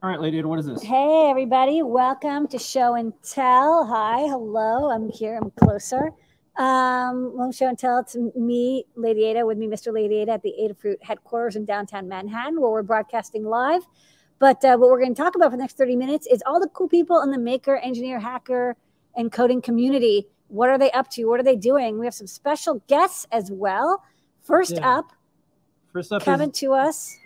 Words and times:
All 0.00 0.08
right, 0.10 0.20
Lady 0.20 0.38
Ada, 0.38 0.46
what 0.46 0.60
is 0.60 0.66
this? 0.66 0.82
Hey, 0.82 1.28
everybody. 1.28 1.82
Welcome 1.82 2.46
to 2.48 2.58
Show 2.58 2.94
and 2.94 3.12
Tell. 3.22 3.84
Hi, 3.86 4.20
hello. 4.28 4.90
I'm 4.92 5.08
here. 5.10 5.36
I'm 5.42 5.50
closer. 5.50 6.12
Um, 6.56 7.32
well, 7.36 7.50
Show 7.50 7.66
and 7.66 7.76
Tell. 7.76 7.98
It's 7.98 8.14
me, 8.36 8.84
Lady 8.94 9.24
Ada, 9.24 9.44
with 9.44 9.58
me, 9.58 9.66
Mr. 9.66 9.92
Lady 9.92 10.18
Ada, 10.20 10.32
at 10.34 10.42
the 10.42 10.54
Adafruit 10.62 11.02
headquarters 11.02 11.56
in 11.56 11.64
downtown 11.64 12.06
Manhattan, 12.06 12.60
where 12.60 12.70
we're 12.70 12.84
broadcasting 12.84 13.44
live. 13.44 13.82
But 14.38 14.64
uh, 14.64 14.76
what 14.76 14.88
we're 14.88 15.00
going 15.00 15.16
to 15.16 15.20
talk 15.20 15.34
about 15.34 15.50
for 15.50 15.56
the 15.56 15.62
next 15.62 15.76
30 15.76 15.96
minutes 15.96 16.28
is 16.28 16.44
all 16.46 16.60
the 16.60 16.68
cool 16.68 16.88
people 16.88 17.20
in 17.22 17.32
the 17.32 17.38
maker, 17.38 17.76
engineer, 17.78 18.20
hacker, 18.20 18.76
and 19.16 19.32
coding 19.32 19.60
community. 19.60 20.28
What 20.46 20.68
are 20.68 20.78
they 20.78 20.92
up 20.92 21.10
to? 21.10 21.24
What 21.24 21.40
are 21.40 21.44
they 21.44 21.56
doing? 21.56 21.98
We 21.98 22.06
have 22.06 22.14
some 22.14 22.28
special 22.28 22.80
guests 22.86 23.26
as 23.32 23.50
well. 23.50 24.04
First 24.44 24.74
Yeah. 24.74 24.98
up, 24.98 25.12
First 25.92 26.12
up 26.12 26.22
coming 26.22 26.50
is, 26.50 26.58
to 26.60 26.72
us. 26.72 27.18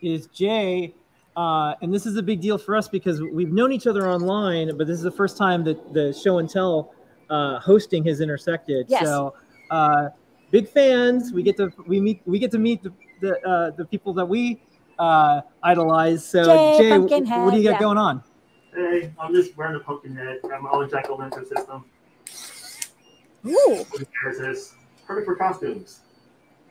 is 0.00 0.26
Jay. 0.28 0.94
Uh, 1.38 1.76
and 1.82 1.94
this 1.94 2.04
is 2.04 2.16
a 2.16 2.22
big 2.22 2.40
deal 2.40 2.58
for 2.58 2.74
us 2.74 2.88
because 2.88 3.22
we've 3.22 3.52
known 3.52 3.70
each 3.70 3.86
other 3.86 4.08
online, 4.08 4.76
but 4.76 4.88
this 4.88 4.96
is 4.96 5.04
the 5.04 5.10
first 5.10 5.36
time 5.36 5.62
that 5.62 5.94
the 5.94 6.12
show 6.12 6.38
and 6.38 6.50
tell 6.50 6.92
uh, 7.30 7.60
hosting 7.60 8.04
has 8.04 8.20
intersected. 8.20 8.86
Yes. 8.88 9.04
So 9.04 9.34
uh, 9.70 10.08
big 10.50 10.68
fans. 10.68 11.32
We 11.32 11.44
get 11.44 11.56
to 11.58 11.72
we 11.86 12.00
meet 12.00 12.22
we 12.26 12.40
get 12.40 12.50
to 12.50 12.58
meet 12.58 12.82
the 12.82 12.92
the, 13.20 13.40
uh, 13.48 13.70
the 13.70 13.84
people 13.84 14.12
that 14.14 14.26
we 14.26 14.60
uh, 14.98 15.42
idolize. 15.62 16.26
So 16.26 16.42
Jay, 16.76 16.88
Jay, 16.88 16.96
wh- 16.96 17.44
what 17.44 17.52
do 17.52 17.58
you 17.58 17.62
got 17.62 17.74
yeah. 17.74 17.78
going 17.78 17.98
on? 17.98 18.24
Hey, 18.74 19.12
I'm 19.16 19.32
just 19.32 19.56
wearing 19.56 19.76
a 19.76 19.80
pumpkin 19.80 20.16
head. 20.16 20.40
I'm 20.52 20.66
all 20.66 20.82
own 20.82 20.90
jack 20.90 21.08
O'Lantern 21.08 21.46
system. 21.46 21.84
Ooh, 23.46 23.86
There's 24.24 24.38
this 24.38 24.74
perfect 25.06 25.24
for 25.24 25.36
costumes. 25.36 26.00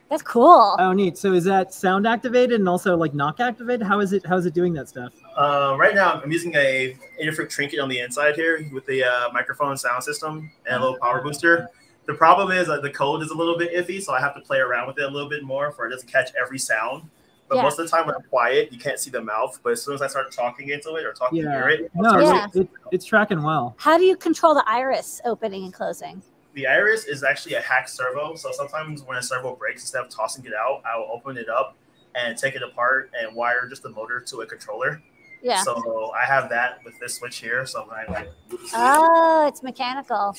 That's 0.09 0.23
cool. 0.23 0.75
Oh, 0.79 0.93
neat. 0.93 1.17
So 1.17 1.33
is 1.33 1.43
that 1.45 1.73
sound 1.73 2.07
activated 2.07 2.59
and 2.59 2.69
also 2.69 2.95
like 2.95 3.13
knock 3.13 3.39
activated? 3.39 3.85
How 3.85 3.99
is 3.99 4.13
it? 4.13 4.25
How 4.25 4.37
is 4.37 4.45
it 4.45 4.53
doing 4.53 4.73
that 4.73 4.89
stuff? 4.89 5.13
Uh, 5.37 5.75
right 5.77 5.93
now, 5.93 6.21
I'm 6.21 6.31
using 6.31 6.53
a 6.55 6.95
Adafruit 7.21 7.49
trinket 7.49 7.79
on 7.79 7.89
the 7.89 7.99
inside 7.99 8.35
here 8.35 8.67
with 8.71 8.85
the 8.85 9.03
uh, 9.03 9.29
microphone 9.33 9.75
sound 9.77 10.03
system 10.03 10.51
and 10.65 10.77
a 10.77 10.79
little 10.79 10.97
power 10.99 11.21
booster. 11.21 11.69
The 12.05 12.13
problem 12.13 12.51
is 12.51 12.67
that 12.67 12.81
the 12.81 12.89
code 12.89 13.21
is 13.21 13.31
a 13.31 13.35
little 13.35 13.57
bit 13.57 13.73
iffy, 13.73 14.01
so 14.01 14.13
I 14.13 14.21
have 14.21 14.33
to 14.35 14.41
play 14.41 14.59
around 14.59 14.87
with 14.87 14.97
it 14.97 15.03
a 15.03 15.09
little 15.09 15.29
bit 15.29 15.43
more 15.43 15.71
for 15.73 15.85
it 15.87 15.89
doesn't 15.91 16.09
catch 16.09 16.29
every 16.41 16.57
sound. 16.57 17.09
But 17.49 17.57
Yeah. 17.57 17.63
most 17.63 17.79
of 17.79 17.89
the 17.89 17.95
time 17.95 18.05
when 18.05 18.15
I'm 18.15 18.23
quiet, 18.23 18.71
you 18.73 18.79
can't 18.79 18.99
see 18.99 19.09
the 19.09 19.21
mouth. 19.21 19.59
But 19.63 19.73
as 19.73 19.81
soon 19.81 19.93
as 19.93 20.01
I 20.01 20.07
start 20.07 20.31
talking 20.31 20.69
into 20.69 20.95
it 20.95 21.05
or 21.05 21.13
talking 21.13 21.39
Yeah. 21.39 21.49
near 21.49 21.69
it, 21.69 21.91
No, 21.95 22.19
Yeah. 22.19 22.47
it, 22.53 22.61
it, 22.61 22.69
it's 22.91 23.05
tracking 23.05 23.43
well. 23.43 23.75
How 23.77 23.97
do 23.97 24.03
you 24.03 24.15
control 24.17 24.53
the 24.53 24.63
iris 24.67 25.21
opening 25.25 25.63
and 25.65 25.73
closing? 25.73 26.21
The 26.57 26.65
iris 26.65 27.05
is 27.05 27.23
actually 27.23 27.53
a 27.53 27.61
hack 27.61 27.87
servo. 27.87 28.33
So 28.35 28.51
sometimes 28.51 29.03
when 29.03 29.15
a 29.15 29.21
servo 29.21 29.55
breaks, 29.55 29.83
instead 29.83 30.03
of 30.03 30.09
tossing 30.09 30.43
it 30.43 30.53
out, 30.53 30.81
I 30.91 30.97
will 30.97 31.07
open 31.13 31.37
it 31.37 31.47
up 31.49 31.77
and 32.15 32.35
take 32.35 32.55
it 32.55 32.63
apart 32.63 33.11
and 33.19 33.35
wire 33.35 33.67
just 33.69 33.83
the 33.83 33.89
motor 33.89 34.19
to 34.21 34.41
a 34.41 34.45
controller. 34.47 34.99
Yeah. 35.43 35.61
So 35.61 36.11
I 36.19 36.25
have 36.25 36.49
that 36.49 36.79
with 36.83 36.99
this 36.99 37.13
switch 37.13 37.37
here. 37.37 37.63
So 37.67 37.87
when 37.87 37.95
I 37.99 38.11
like, 38.11 38.31
Oh, 38.73 39.45
it's 39.47 39.61
mechanical. 39.61 40.35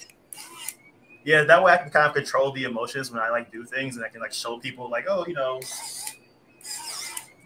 yeah, 1.25 1.45
that 1.45 1.63
way 1.63 1.73
I 1.73 1.77
can 1.77 1.91
kind 1.91 2.07
of 2.09 2.15
control 2.17 2.51
the 2.51 2.65
emotions 2.65 3.13
when 3.13 3.23
I 3.23 3.31
like 3.31 3.53
do 3.53 3.65
things, 3.65 3.95
and 3.95 4.05
I 4.05 4.09
can 4.09 4.21
like 4.21 4.33
show 4.33 4.59
people 4.59 4.91
like, 4.91 5.07
oh, 5.09 5.25
you 5.29 5.35
know, 5.35 5.61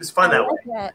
it's 0.00 0.11
fun 0.11 0.31
I 0.31 0.39
that 0.39 0.45
way. 0.45 0.50
like 0.67 0.95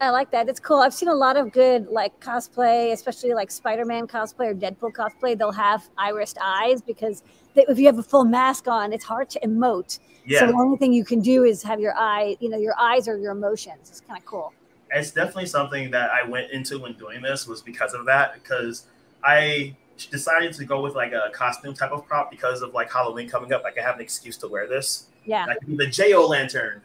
I 0.00 0.08
like 0.10 0.30
that. 0.30 0.48
It's 0.48 0.60
cool. 0.60 0.78
I've 0.78 0.94
seen 0.94 1.08
a 1.08 1.14
lot 1.14 1.36
of 1.36 1.52
good 1.52 1.88
like 1.88 2.18
cosplay, 2.20 2.92
especially 2.92 3.34
like 3.34 3.50
Spider-Man 3.50 4.06
cosplay 4.06 4.46
or 4.50 4.54
Deadpool 4.54 4.92
cosplay. 4.92 5.36
They'll 5.36 5.52
have 5.52 5.88
irised 5.98 6.38
eyes 6.40 6.80
because 6.80 7.22
they, 7.54 7.66
if 7.68 7.78
you 7.78 7.84
have 7.86 7.98
a 7.98 8.02
full 8.02 8.24
mask 8.24 8.66
on, 8.66 8.94
it's 8.94 9.04
hard 9.04 9.28
to 9.30 9.40
emote. 9.40 9.98
Yeah. 10.24 10.40
So 10.40 10.46
the 10.46 10.54
only 10.54 10.78
thing 10.78 10.94
you 10.94 11.04
can 11.04 11.20
do 11.20 11.44
is 11.44 11.62
have 11.64 11.80
your 11.80 11.94
eye, 11.96 12.36
you 12.40 12.48
know, 12.48 12.56
your 12.56 12.74
eyes 12.78 13.08
or 13.08 13.18
your 13.18 13.32
emotions. 13.32 13.90
It's 13.90 14.00
kind 14.00 14.18
of 14.18 14.24
cool. 14.24 14.54
it's 14.90 15.10
definitely 15.10 15.46
something 15.46 15.90
that 15.90 16.10
I 16.10 16.26
went 16.26 16.50
into 16.50 16.78
when 16.78 16.94
doing 16.94 17.20
this 17.20 17.46
was 17.46 17.60
because 17.60 17.92
of 17.92 18.06
that. 18.06 18.34
Because 18.34 18.84
I 19.22 19.76
decided 20.10 20.54
to 20.54 20.64
go 20.64 20.80
with 20.80 20.94
like 20.94 21.12
a 21.12 21.30
costume 21.34 21.74
type 21.74 21.92
of 21.92 22.06
prop 22.06 22.30
because 22.30 22.62
of 22.62 22.72
like 22.72 22.90
Halloween 22.90 23.28
coming 23.28 23.52
up. 23.52 23.64
Like 23.64 23.78
I 23.78 23.82
have 23.82 23.96
an 23.96 24.00
excuse 24.00 24.38
to 24.38 24.48
wear 24.48 24.66
this. 24.66 25.08
Yeah, 25.26 25.44
I 25.44 25.56
can 25.62 25.76
be 25.76 25.84
the 25.84 25.90
J 25.90 26.14
O 26.14 26.26
lantern. 26.26 26.80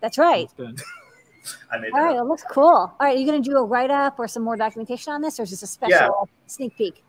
that's 0.00 0.16
right. 0.16 0.48
That's 0.56 0.72
good. 0.72 0.82
I 1.72 1.78
made 1.78 1.92
All 1.92 2.00
that 2.00 2.16
up. 2.16 2.24
it 2.24 2.28
looks 2.28 2.44
cool. 2.50 2.64
All 2.64 2.96
right, 3.00 3.16
are 3.16 3.18
you 3.20 3.26
going 3.26 3.42
to 3.42 3.48
do 3.50 3.56
a 3.56 3.64
write 3.64 3.90
up 3.90 4.18
or 4.18 4.28
some 4.28 4.42
more 4.42 4.56
documentation 4.56 5.12
on 5.12 5.20
this, 5.22 5.38
or 5.38 5.44
is 5.44 5.50
this 5.50 5.62
a 5.62 5.66
special 5.66 6.28
sneak 6.46 6.76
peek? 6.76 7.02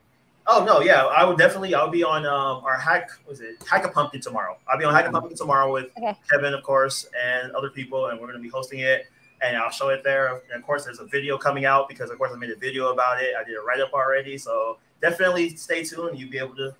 Oh 0.47 0.65
no, 0.65 0.81
yeah, 0.81 1.05
I 1.05 1.23
would 1.23 1.37
definitely. 1.37 1.75
I'll 1.75 1.89
be 1.89 2.03
on 2.03 2.25
um, 2.25 2.63
our 2.65 2.77
hack. 2.77 3.09
Was 3.27 3.41
it 3.41 3.63
Hack 3.69 3.85
a 3.85 3.89
Pumpkin 3.89 4.21
tomorrow? 4.21 4.57
I'll 4.67 4.77
be 4.77 4.85
on 4.85 4.93
Hack 4.93 5.05
a 5.07 5.11
Pumpkin 5.11 5.37
tomorrow 5.37 5.71
with 5.71 5.85
Okay. 5.97 6.17
Kevin, 6.31 6.53
of 6.53 6.63
course, 6.63 7.07
and 7.23 7.51
other 7.53 7.69
people, 7.69 8.07
and 8.07 8.19
we're 8.19 8.27
going 8.27 8.39
to 8.39 8.43
be 8.43 8.49
hosting 8.49 8.79
it. 8.79 9.05
And 9.43 9.57
I'll 9.57 9.71
show 9.71 9.89
it 9.89 10.03
there. 10.03 10.41
And 10.51 10.59
of 10.61 10.63
course, 10.65 10.85
there's 10.85 10.99
a 10.99 11.05
video 11.05 11.35
coming 11.37 11.65
out 11.65 11.89
because, 11.89 12.11
of 12.11 12.17
course, 12.19 12.31
I 12.33 12.37
made 12.37 12.51
a 12.51 12.55
video 12.55 12.91
about 12.91 13.21
it. 13.21 13.29
I 13.39 13.43
did 13.43 13.55
a 13.57 13.61
write 13.61 13.79
up 13.81 13.91
already, 13.93 14.37
so 14.37 14.77
definitely 15.01 15.55
stay 15.55 15.83
tuned. 15.83 16.19
You'll 16.19 16.29
be 16.29 16.37
able 16.37 16.55
to 16.57 16.75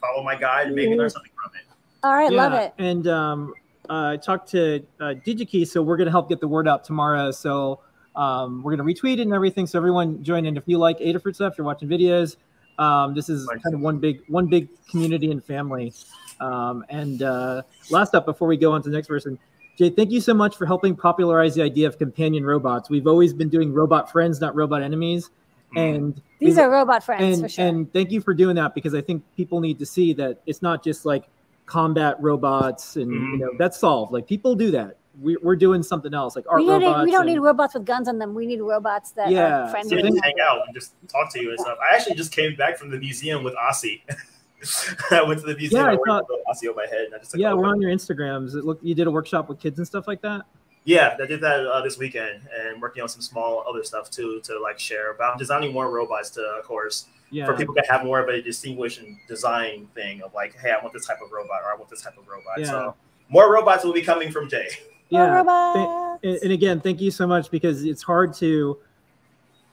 follow 0.00 0.22
my 0.22 0.34
guide 0.34 0.68
and 0.68 0.76
maybe 0.76 0.94
learn 0.94 1.10
something 1.10 1.32
from 1.34 1.52
it. 1.54 1.66
All 2.02 2.14
right, 2.14 2.32
love 2.32 2.54
it. 2.54 2.72
And 2.78 3.06
um, 3.08 3.54
uh, 3.88 4.10
I 4.12 4.16
talked 4.16 4.48
to 4.50 4.84
uh, 5.00 5.14
DigiKey, 5.24 5.66
so 5.66 5.82
we're 5.82 5.96
going 5.96 6.06
to 6.06 6.10
help 6.10 6.28
get 6.28 6.40
the 6.40 6.48
word 6.48 6.68
out 6.68 6.84
tomorrow. 6.84 7.30
So 7.30 7.80
um, 8.16 8.62
we're 8.62 8.76
going 8.76 8.86
to 8.86 8.94
retweet 8.94 9.18
it 9.18 9.22
and 9.22 9.32
everything. 9.32 9.66
So 9.66 9.78
everyone 9.78 10.22
join 10.22 10.46
in 10.46 10.56
if 10.56 10.64
you 10.66 10.78
like 10.78 10.98
Adafruit 10.98 11.34
stuff, 11.34 11.56
you're 11.56 11.66
watching 11.66 11.88
videos. 11.88 12.36
Um, 12.78 13.14
this 13.14 13.28
is 13.28 13.48
kind 13.62 13.74
of 13.74 13.80
one 13.80 13.98
big 13.98 14.22
one 14.28 14.46
big 14.46 14.68
community 14.88 15.30
and 15.30 15.42
family. 15.42 15.92
Um, 16.40 16.84
and 16.88 17.22
uh, 17.22 17.62
last 17.90 18.14
up, 18.14 18.24
before 18.24 18.46
we 18.46 18.56
go 18.56 18.72
on 18.72 18.82
to 18.82 18.90
the 18.90 18.96
next 18.96 19.08
person, 19.08 19.38
Jay, 19.76 19.90
thank 19.90 20.10
you 20.10 20.20
so 20.20 20.34
much 20.34 20.56
for 20.56 20.66
helping 20.66 20.94
popularize 20.94 21.54
the 21.54 21.62
idea 21.62 21.88
of 21.88 21.98
companion 21.98 22.44
robots. 22.44 22.88
We've 22.90 23.06
always 23.06 23.32
been 23.32 23.48
doing 23.48 23.72
robot 23.72 24.10
friends, 24.12 24.40
not 24.40 24.54
robot 24.54 24.82
enemies. 24.82 25.30
And 25.76 26.20
These 26.40 26.56
are 26.56 26.70
robot 26.70 27.04
friends 27.04 27.22
and 27.22 27.42
for 27.42 27.48
sure. 27.48 27.66
and 27.66 27.92
thank 27.92 28.10
you 28.10 28.20
for 28.20 28.32
doing 28.32 28.56
that 28.56 28.74
because 28.74 28.94
I 28.94 29.02
think 29.02 29.22
people 29.36 29.60
need 29.60 29.78
to 29.80 29.86
see 29.86 30.14
that 30.14 30.40
it's 30.46 30.62
not 30.62 30.82
just 30.82 31.04
like 31.04 31.28
combat 31.68 32.16
robots 32.20 32.96
and 32.96 33.10
you 33.12 33.38
know 33.38 33.50
Mhm. 33.52 33.58
that's 33.58 33.78
solved. 33.78 34.12
Like 34.12 34.26
people 34.26 34.54
do 34.54 34.70
that. 34.72 34.96
We, 35.20 35.36
we're 35.42 35.56
doing 35.56 35.82
something 35.82 36.14
else, 36.14 36.36
like 36.36 36.44
art 36.48 36.60
we, 36.60 36.66
need, 36.66 36.72
robots. 36.86 37.04
we 37.04 37.10
don't 37.10 37.22
and- 37.22 37.30
need 37.30 37.38
robots 37.40 37.74
with 37.74 37.84
guns 37.84 38.08
on 38.08 38.18
them. 38.18 38.34
We 38.34 38.46
need 38.46 38.60
robots 38.60 39.10
that 39.12 39.30
Yeah, 39.30 39.64
are 39.66 39.68
friendly. 39.70 39.90
So 39.96 40.02
then- 40.02 40.12
just 40.12 40.24
hang 40.24 40.34
out 40.40 40.60
and 40.66 40.74
just 40.74 40.94
talk 41.08 41.32
to 41.32 41.40
you 41.42 41.50
and 41.50 41.58
stuff. 41.60 41.76
I 41.90 41.96
actually 41.96 42.14
just 42.16 42.32
came 42.32 42.54
back 42.56 42.78
from 42.78 42.90
the 42.90 42.98
museum 42.98 43.42
with 43.44 43.54
Aussie. 43.56 44.00
I 45.10 45.22
went 45.22 45.40
to 45.40 45.46
the 45.46 45.56
museum. 45.56 45.82
Yeah, 45.82 45.88
I 45.88 45.92
I, 45.92 45.96
wore 45.96 46.06
thought- 46.06 46.24
Aussie 46.50 46.68
on 46.68 46.76
my 46.76 46.86
head. 46.86 47.06
And 47.06 47.14
I 47.14 47.18
just 47.18 47.32
took 47.32 47.40
yeah, 47.40 47.50
a 47.52 47.56
we're 47.56 47.66
on 47.66 47.80
your 47.80 47.90
Instagrams. 47.90 48.54
It 48.54 48.64
look 48.64 48.78
you 48.82 48.94
did 48.94 49.06
a 49.06 49.10
workshop 49.10 49.48
with 49.48 49.58
kids 49.60 49.78
and 49.78 49.86
stuff 49.86 50.06
like 50.08 50.20
that. 50.22 50.42
Yeah, 50.84 51.16
I 51.20 51.26
did 51.26 51.40
that 51.42 51.66
uh, 51.66 51.82
this 51.82 51.98
weekend 51.98 52.40
and 52.58 52.80
working 52.80 53.02
on 53.02 53.08
some 53.10 53.20
small 53.20 53.62
other 53.68 53.82
stuff 53.84 54.10
too 54.10 54.40
to 54.44 54.58
like 54.60 54.78
share. 54.78 55.14
But 55.18 55.24
I'm 55.24 55.36
designing 55.38 55.72
more 55.72 55.90
robots 55.90 56.30
to, 56.30 56.40
of 56.42 56.64
course, 56.64 57.06
Yeah, 57.30 57.46
for 57.46 57.54
people 57.54 57.74
to 57.74 57.82
have 57.90 58.04
more 58.04 58.20
of 58.20 58.28
a 58.28 58.40
distinguished 58.40 59.00
and 59.00 59.18
design 59.28 59.88
thing 59.94 60.22
of 60.22 60.32
like, 60.32 60.56
hey, 60.56 60.70
I 60.70 60.82
want 60.82 60.94
this 60.94 61.06
type 61.06 61.18
of 61.22 61.30
robot 61.30 61.62
or 61.62 61.72
I 61.72 61.76
want 61.76 61.90
this 61.90 62.02
type 62.02 62.16
of 62.16 62.26
robot. 62.26 62.58
Yeah. 62.58 62.66
So 62.66 62.94
more 63.28 63.52
robots 63.52 63.84
will 63.84 63.92
be 63.92 64.02
coming 64.02 64.30
from 64.30 64.48
Jay. 64.48 64.68
More 65.10 65.22
yeah. 65.22 65.34
robots. 65.36 66.20
And, 66.22 66.38
and 66.42 66.52
again, 66.52 66.80
thank 66.80 67.00
you 67.00 67.10
so 67.10 67.26
much 67.26 67.50
because 67.50 67.84
it's 67.84 68.02
hard 68.02 68.34
to 68.34 68.78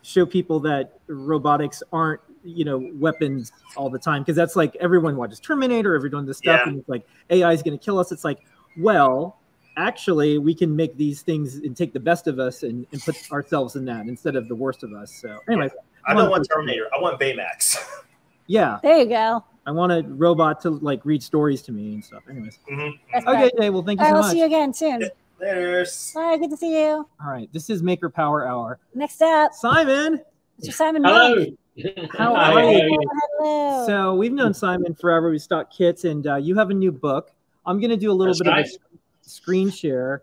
show 0.02 0.26
people 0.26 0.62
that 0.62 1.00
robotics 1.08 1.84
aren't 1.92 2.22
you 2.46 2.64
know 2.64 2.90
weapons 2.94 3.52
all 3.76 3.90
the 3.90 4.00
time 4.00 4.22
because 4.22 4.36
that's 4.36 4.56
like 4.56 4.76
everyone 4.80 5.18
watches 5.18 5.40
Terminator, 5.40 5.96
everyone 5.96 6.26
this 6.26 6.38
stuff, 6.38 6.62
Yeah. 6.64 6.70
and 6.70 6.80
it's 6.80 6.90
like 6.90 7.06
AI 7.30 7.52
is 7.52 7.64
going 7.64 7.78
to 7.78 7.84
kill 7.84 8.00
us. 8.00 8.12
It's 8.12 8.24
like, 8.24 8.40
well, 8.78 9.40
actually, 9.78 10.38
we 10.38 10.54
can 10.54 10.76
make 10.76 10.96
these 10.96 11.22
things 11.22 11.56
and 11.56 11.76
take 11.76 11.92
the 11.92 12.00
best 12.00 12.28
of 12.28 12.40
us 12.40 12.64
and, 12.64 12.86
and 12.92 13.02
put 13.02 13.16
ourselves 13.32 13.76
in 13.76 13.86
that 13.86 14.06
instead 14.06 14.36
of 14.36 14.48
the 14.48 14.56
worst 14.56 14.84
of 14.84 14.94
us. 14.94 15.12
So, 15.12 15.40
anyways, 15.50 15.72
I 16.08 16.14
don't 16.14 16.30
want 16.30 16.48
Terminator. 16.50 16.88
I 16.96 17.02
want 17.02 17.20
Baymax. 17.20 17.78
yeah, 18.48 18.80
There 18.84 18.98
you 18.98 19.06
go. 19.08 19.44
I 19.68 19.72
want 19.72 19.92
a 19.92 20.04
robot 20.08 20.62
to 20.62 20.70
like 20.70 21.04
read 21.06 21.24
stories 21.24 21.64
to 21.64 21.72
me 21.72 21.96
and 21.96 22.04
stuff. 22.06 22.22
Anyways, 22.30 22.60
Mhm. 22.72 23.00
Okay. 23.16 23.52
Jay. 23.60 23.70
Well, 23.72 23.82
thank 23.82 24.00
you 24.00 24.06
All 24.06 24.12
right, 24.14 24.18
so 24.20 24.24
we'll 24.26 24.32
see 24.32 24.40
you 24.40 24.46
again 24.46 24.74
soon. 24.74 25.10
Later. 25.42 25.86
All 26.16 26.22
right, 26.30 26.40
good 26.40 26.52
to 26.52 26.58
see 26.58 26.80
you. 26.86 27.08
All 27.24 27.32
right, 27.32 27.50
this 27.52 27.70
is 27.72 27.82
Maker 27.82 28.10
Power 28.10 28.48
Hour. 28.48 28.78
Next 28.94 29.22
up, 29.22 29.54
Simon. 29.54 30.22
Mr. 30.62 30.72
Simon. 30.72 31.04
Hello. 31.04 31.36
Monk. 31.36 31.58
How 32.16 32.34
are 32.36 32.64
you? 32.72 32.78
you? 32.84 33.00
Hello. 33.40 33.86
So 33.88 34.16
we've 34.16 34.32
known 34.32 34.54
Simon 34.54 34.94
forever. 34.96 35.30
We 35.32 35.40
stock 35.40 35.72
kits, 35.72 36.06
and 36.06 36.26
uh, 36.28 36.36
you 36.36 36.56
have 36.56 36.70
a 36.70 36.74
new 36.74 36.92
book. 36.92 37.32
I'm 37.66 37.80
going 37.80 37.90
to 37.90 37.98
do 37.98 38.12
a 38.12 38.14
little 38.14 38.34
That's 38.34 38.44
bit 38.44 38.50
right. 38.50 38.66
of 38.66 38.72
a 39.26 39.30
screen 39.30 39.70
share, 39.72 40.22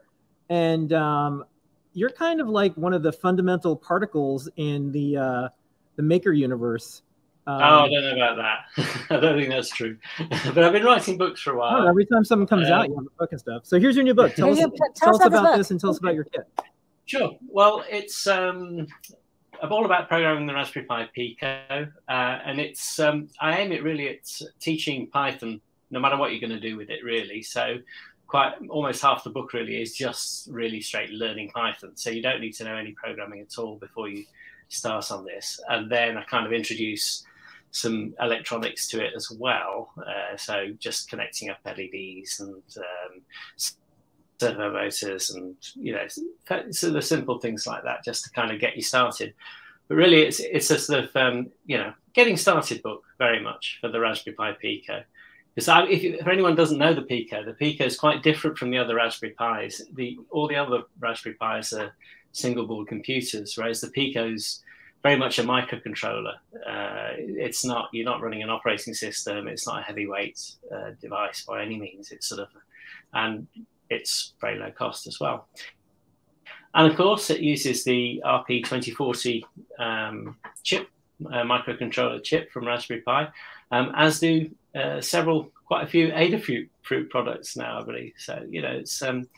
and 0.49 0.93
um, 0.95 1.45
you're 1.93 2.11
kind 2.11 2.41
of 2.41 2.49
like 2.49 2.75
one 2.77 2.95
of 2.95 3.03
the 3.03 3.13
fundamental 3.13 3.77
particles 3.77 4.49
in 4.57 4.93
the 4.93 5.17
uh, 5.17 5.49
the 5.97 6.03
Maker 6.03 6.33
universe. 6.33 7.03
Um, 7.47 7.57
Oh, 7.61 7.79
I 7.85 7.89
don't 7.89 8.03
know 8.05 8.25
about 8.25 8.37
that. 8.37 8.87
I 9.11 9.21
don't 9.21 9.37
think 9.39 9.51
that's 9.51 9.71
true. 9.71 9.97
but 10.55 10.59
I've 10.63 10.73
been 10.73 10.85
writing 10.85 11.19
books 11.19 11.41
for 11.43 11.51
a 11.51 11.53
don't 11.55 11.73
know, 11.73 11.79
while. 11.81 11.89
every 11.89 12.07
time 12.07 12.25
something 12.25 12.47
comes 12.47 12.69
Um, 12.69 12.73
out, 12.75 12.89
you 12.89 12.95
have 12.95 13.07
a 13.07 13.11
book 13.19 13.33
and 13.33 13.41
stuff. 13.41 13.63
So 13.67 13.81
here's 13.81 13.97
your 13.97 14.05
new 14.05 14.15
book. 14.15 14.35
Tell 14.35 14.51
us, 14.51 14.59
tell 14.59 14.71
tell 14.95 15.15
us 15.17 15.21
us 15.21 15.27
about 15.27 15.31
this 15.31 15.41
about 15.41 15.57
this 15.59 15.71
and 15.73 15.81
tell 15.81 15.91
us 15.91 15.99
about 15.99 16.15
your 16.15 16.25
kit. 16.25 16.49
Sure. 17.07 17.33
Well, 17.49 17.85
it's 17.91 18.27
um, 18.29 18.87
I'm 19.61 19.73
all 19.73 19.85
about 19.85 20.09
programming 20.09 20.47
the 20.47 20.55
Raspberry 20.55 20.87
Pi 20.87 21.09
Pico, 21.15 21.89
uh, 22.09 22.13
and 22.13 22.61
it's 22.61 22.99
um, 23.01 23.29
I 23.41 23.59
aim 23.59 23.73
it 23.73 23.83
really 23.83 24.09
at 24.09 24.31
teaching 24.61 25.09
Python, 25.09 25.61
no 25.91 25.99
matter 26.01 26.17
what 26.17 26.31
you're 26.31 26.41
going 26.41 26.59
to 26.59 26.61
do 26.61 26.77
with 26.77 26.91
it, 26.91 27.05
really. 27.05 27.43
So 27.43 27.79
quite 28.29 28.55
almost 28.71 29.03
half 29.03 29.25
the 29.25 29.31
book 29.31 29.53
really 29.53 29.83
is 29.83 29.95
just 29.95 30.49
really 30.51 30.81
straight 30.81 31.11
learning 31.11 31.51
Python. 31.51 31.93
So 31.97 32.11
you 32.11 32.23
don't 32.23 32.41
need 32.41 32.55
to 32.55 32.65
know 32.65 32.77
any 32.77 32.93
programming 32.93 33.41
at 33.41 33.59
all 33.59 33.77
before 33.77 34.09
you 34.09 34.25
start 34.73 35.11
on 35.11 35.25
this. 35.25 35.61
And 35.69 35.91
then 35.91 36.17
I 36.17 36.25
kind 36.25 36.47
of 36.47 36.53
introduce 36.53 37.25
some 37.71 38.15
electronics 38.21 38.89
to 38.89 39.05
it 39.05 39.13
as 39.17 39.31
well. 39.31 39.91
Uh, 39.99 40.37
so 40.37 40.69
just 40.79 41.09
connecting 41.09 41.51
up 41.51 41.59
LEDs 41.65 42.41
and 42.41 42.63
um, 42.77 43.23
servo 44.43 44.73
motors 44.73 45.31
and 45.31 45.55
you 45.75 45.93
know 45.93 46.05
so 46.71 46.91
the 46.91 47.01
simple 47.01 47.39
things 47.39 47.65
like 47.65 47.85
that 47.85 48.05
just 48.05 48.25
to 48.25 48.31
kind 48.31 48.51
of 48.51 48.61
get 48.61 48.77
you 48.77 48.83
started. 48.83 49.35
But 49.89 49.97
really, 49.97 50.23
it's 50.23 50.41
it's 50.41 50.71
a 50.71 50.79
sort 50.79 51.05
of 51.05 51.17
um, 51.17 51.51
you 51.67 51.79
know 51.79 51.93
getting 52.13 52.37
started 52.37 52.83
book 52.83 53.05
very 53.19 53.41
much 53.41 53.79
for 53.81 53.89
the 53.89 54.01
Raspberry 54.01 54.35
Pi 54.35 54.53
Pico. 54.53 55.03
Because 55.55 55.69
if, 55.91 56.03
if, 56.03 56.27
anyone 56.27 56.55
doesn't 56.55 56.79
know 56.79 56.95
the 56.95 57.03
Pico, 57.03 57.45
the 57.45 57.53
Pico 57.53 57.85
is 57.85 57.99
quite 57.99 58.23
different 58.23 58.57
from 58.57 58.71
the 58.71 58.79
other 58.79 58.95
Raspberry 58.95 59.35
Pis. 59.39 59.83
The 59.93 60.19
all 60.31 60.49
the 60.49 60.57
other 60.57 60.83
Raspberry 60.99 61.37
Pis 61.41 61.73
are 61.75 61.95
single 62.33 62.67
board 62.67 62.89
computers, 62.89 63.57
whereas 63.57 63.81
the 63.81 63.89
Pico's 63.89 64.63
very 65.03 65.17
much 65.17 65.39
a 65.39 65.43
microcontroller. 65.43 66.35
Uh, 66.67 67.11
it's 67.17 67.65
not 67.65 67.89
you're 67.93 68.05
not 68.05 68.23
running 68.23 68.43
an 68.43 68.51
operating 68.51 68.95
system. 68.95 69.49
It's 69.49 69.67
not 69.67 69.81
a 69.81 69.83
heavyweight 69.83 70.41
uh, 70.73 70.91
device 71.01 71.45
by 71.45 71.63
any 71.63 71.79
means. 71.79 72.13
It's 72.13 72.29
sort 72.29 72.41
of 72.43 72.49
and 73.13 73.47
it's 73.91 74.35
very 74.41 74.59
low 74.59 74.71
cost 74.71 75.07
as 75.07 75.21
well. 75.21 75.49
And 76.75 76.91
of 76.91 76.97
course, 76.97 77.31
it 77.31 77.41
uses 77.41 77.85
the 77.85 78.23
RP2040 78.25 79.43
um, 79.79 80.37
chip, 80.63 80.89
uh, 81.27 81.43
microcontroller 81.43 82.23
chip 82.23 82.51
from 82.51 82.67
Raspberry 82.67 83.03
Pi, 83.03 83.29
um, 83.71 83.93
as 83.95 84.21
do 84.21 84.51
uh, 84.75 85.01
several, 85.01 85.51
quite 85.67 85.85
a 85.85 85.87
few 85.87 86.09
Adafruit 86.09 86.69
fruit 86.83 87.11
products 87.11 87.57
now, 87.57 87.81
I 87.81 87.85
believe. 87.85 88.15
So, 88.17 88.47
you 88.49 88.63
know, 88.63 88.71
it's 88.71 89.03
um, 89.03 89.29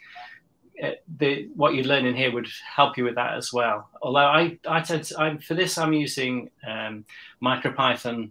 the 1.18 1.48
what 1.54 1.74
you 1.74 1.84
learn 1.84 2.04
in 2.06 2.14
here 2.14 2.32
would 2.32 2.48
help 2.74 2.96
you 2.96 3.04
with 3.04 3.14
that 3.14 3.34
as 3.34 3.52
well. 3.52 3.88
Although 4.02 4.26
I, 4.26 4.58
I 4.66 4.80
tend 4.80 5.04
to, 5.04 5.20
I'm, 5.20 5.38
for 5.38 5.54
this, 5.54 5.78
I'm 5.78 5.92
using 5.92 6.50
um, 6.66 7.04
MicroPython 7.42 8.30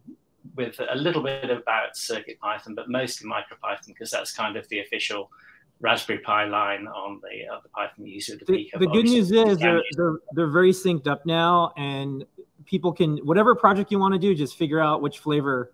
with 0.55 0.79
a 0.79 0.95
little 0.95 1.23
bit 1.23 1.49
about 1.49 1.93
CircuitPython, 1.95 2.75
but 2.75 2.89
mostly 2.89 3.29
MicroPython 3.29 3.87
because 3.87 4.11
that's 4.11 4.33
kind 4.33 4.57
of 4.57 4.67
the 4.69 4.79
official 4.79 5.31
Raspberry 5.79 6.19
Pi 6.19 6.45
line 6.45 6.87
on 6.87 7.19
the 7.21 7.53
uh, 7.53 7.59
the 7.61 7.69
Python 7.69 8.05
user. 8.05 8.37
The, 8.37 8.45
the, 8.45 8.71
the 8.79 8.87
good 8.87 9.05
news 9.05 9.31
is 9.31 9.57
they're, 9.57 9.81
they're 9.95 10.17
they're 10.31 10.47
very 10.47 10.71
synced 10.71 11.07
up 11.07 11.25
now, 11.25 11.73
and 11.77 12.25
people 12.65 12.93
can 12.93 13.17
whatever 13.17 13.53
project 13.55 13.91
you 13.91 13.99
want 13.99 14.13
to 14.13 14.19
do, 14.19 14.33
just 14.33 14.57
figure 14.57 14.79
out 14.79 15.01
which 15.01 15.19
flavor 15.19 15.73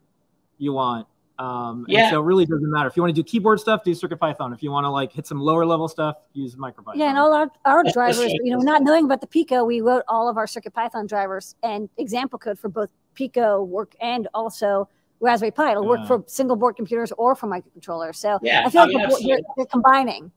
you 0.57 0.73
want. 0.73 1.07
Um, 1.39 1.85
yeah. 1.87 2.11
So 2.11 2.19
it 2.19 2.25
really 2.25 2.45
doesn't 2.45 2.69
matter. 2.69 2.89
If 2.89 2.97
you 2.97 3.01
want 3.01 3.15
to 3.15 3.21
do 3.21 3.23
keyboard 3.23 3.61
stuff, 3.61 3.85
do 3.85 3.91
CircuitPython. 3.91 4.53
If 4.53 4.61
you 4.61 4.71
want 4.71 4.83
to 4.83 4.89
like 4.89 5.13
hit 5.13 5.25
some 5.25 5.39
lower 5.39 5.65
level 5.65 5.87
stuff, 5.87 6.17
use 6.33 6.55
MicroPython. 6.55 6.95
Yeah, 6.95 7.09
and 7.09 7.17
all 7.17 7.33
our, 7.33 7.49
our 7.63 7.83
drivers, 7.93 8.33
you 8.43 8.51
know, 8.51 8.59
not 8.59 8.83
knowing 8.83 9.05
about 9.05 9.21
the 9.21 9.27
Pico, 9.27 9.63
we 9.63 9.79
wrote 9.79 10.03
all 10.09 10.27
of 10.27 10.37
our 10.37 10.45
CircuitPython 10.45 11.07
drivers 11.07 11.55
and 11.63 11.89
example 11.97 12.37
code 12.37 12.59
for 12.59 12.67
both 12.67 12.89
Pico 13.15 13.63
work 13.63 13.95
and 14.01 14.27
also 14.33 14.89
Raspberry 15.21 15.51
Pi. 15.51 15.71
It'll 15.71 15.87
work 15.87 16.05
for 16.07 16.25
single 16.27 16.57
board 16.57 16.75
computers 16.75 17.13
or 17.13 17.35
for 17.35 17.47
microcontrollers. 17.47 18.17
So 18.17 18.37
yeah, 18.41 18.63
I 18.65 18.69
feel 18.69 18.81
like 18.81 18.95
I 18.95 19.07
mean, 19.07 19.27
you're, 19.27 19.39
you're, 19.55 19.65
combining. 19.67 20.33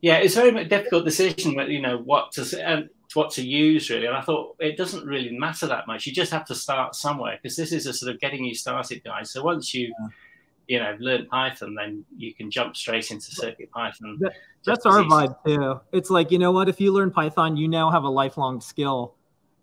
Yeah, 0.00 0.16
it's 0.16 0.34
very 0.34 0.50
much 0.50 0.68
difficult 0.68 1.04
decision, 1.04 1.54
but 1.54 1.68
you 1.68 1.80
know, 1.80 1.98
what 1.98 2.32
to 2.32 2.66
and 2.68 2.88
what 3.14 3.30
to 3.32 3.46
use 3.46 3.88
really. 3.90 4.06
And 4.06 4.16
I 4.16 4.22
thought 4.22 4.56
it 4.58 4.76
doesn't 4.76 5.06
really 5.06 5.30
matter 5.30 5.68
that 5.68 5.86
much. 5.86 6.04
You 6.04 6.12
just 6.12 6.32
have 6.32 6.46
to 6.46 6.54
start 6.56 6.96
somewhere 6.96 7.38
because 7.40 7.56
this 7.56 7.70
is 7.70 7.86
a 7.86 7.92
sort 7.92 8.12
of 8.12 8.20
getting 8.20 8.44
you 8.44 8.56
started 8.56 9.04
guide. 9.04 9.28
So 9.28 9.44
once 9.44 9.72
you 9.72 9.94
yeah 10.00 10.08
you 10.68 10.78
know 10.78 10.96
learn 11.00 11.26
Python, 11.26 11.74
then 11.74 12.04
you 12.16 12.34
can 12.34 12.50
jump 12.50 12.76
straight 12.76 13.10
into 13.10 13.26
Circuit 13.26 13.70
Python. 13.70 14.18
That, 14.20 14.34
that's 14.64 14.86
our 14.86 15.02
vibe 15.02 15.36
too. 15.44 15.80
It's 15.92 16.10
like 16.10 16.30
you 16.30 16.38
know 16.38 16.52
what? 16.52 16.68
If 16.68 16.80
you 16.80 16.92
learn 16.92 17.10
Python, 17.10 17.56
you 17.56 17.68
now 17.68 17.90
have 17.90 18.04
a 18.04 18.08
lifelong 18.08 18.60
skill 18.60 19.14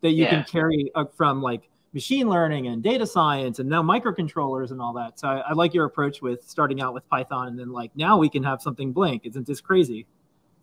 that 0.01 0.11
you 0.11 0.23
yeah. 0.23 0.29
can 0.29 0.43
carry 0.45 0.91
from 1.15 1.41
like 1.41 1.69
machine 1.93 2.29
learning 2.29 2.67
and 2.67 2.83
data 2.83 3.05
science 3.05 3.59
and 3.59 3.67
now 3.67 3.81
microcontrollers 3.81 4.71
and 4.71 4.81
all 4.81 4.93
that. 4.93 5.19
So 5.19 5.27
I, 5.27 5.39
I, 5.39 5.53
like 5.53 5.73
your 5.73 5.85
approach 5.85 6.21
with 6.21 6.47
starting 6.47 6.81
out 6.81 6.93
with 6.93 7.07
Python 7.09 7.47
and 7.47 7.59
then 7.59 7.71
like 7.71 7.91
now 7.95 8.17
we 8.17 8.29
can 8.29 8.43
have 8.43 8.61
something 8.61 8.91
blank. 8.91 9.25
Isn't 9.25 9.47
this 9.47 9.59
crazy? 9.59 10.05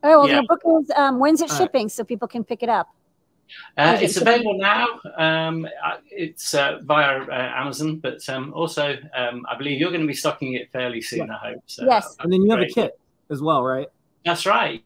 Oh 0.02 0.20
well, 0.20 0.28
yeah. 0.28 0.42
book 0.46 0.60
is 0.80 0.90
um, 0.94 1.18
when's 1.18 1.40
it 1.40 1.50
all 1.50 1.56
shipping 1.56 1.84
right. 1.84 1.90
so 1.90 2.04
people 2.04 2.28
can 2.28 2.44
pick 2.44 2.62
it 2.62 2.68
up? 2.68 2.94
Uh, 3.76 3.98
it's 4.00 4.16
available 4.16 4.58
now. 4.58 4.87
Um, 5.16 5.66
uh, 5.84 5.96
it's 6.10 6.54
uh, 6.54 6.81
via 6.82 7.22
uh, 7.22 7.52
Amazon, 7.56 7.98
but 7.98 8.26
um, 8.28 8.52
also 8.54 8.96
um, 9.16 9.46
I 9.50 9.56
believe 9.56 9.81
you're 9.81 9.90
going 9.90 10.02
to 10.02 10.06
be 10.06 10.14
stocking 10.14 10.54
it 10.54 10.70
fairly 10.72 11.00
soon. 11.00 11.26
Yeah. 11.28 11.34
I 11.34 11.48
hope. 11.52 11.62
So 11.66 11.84
yes, 11.84 12.16
and 12.20 12.32
then 12.32 12.43
you 12.43 12.50
have 12.50 12.60
a 12.60 12.66
kit 12.66 12.98
as 13.31 13.43
well, 13.43 13.62
right? 13.62 13.88
That's 14.25 14.46
right. 14.46 14.84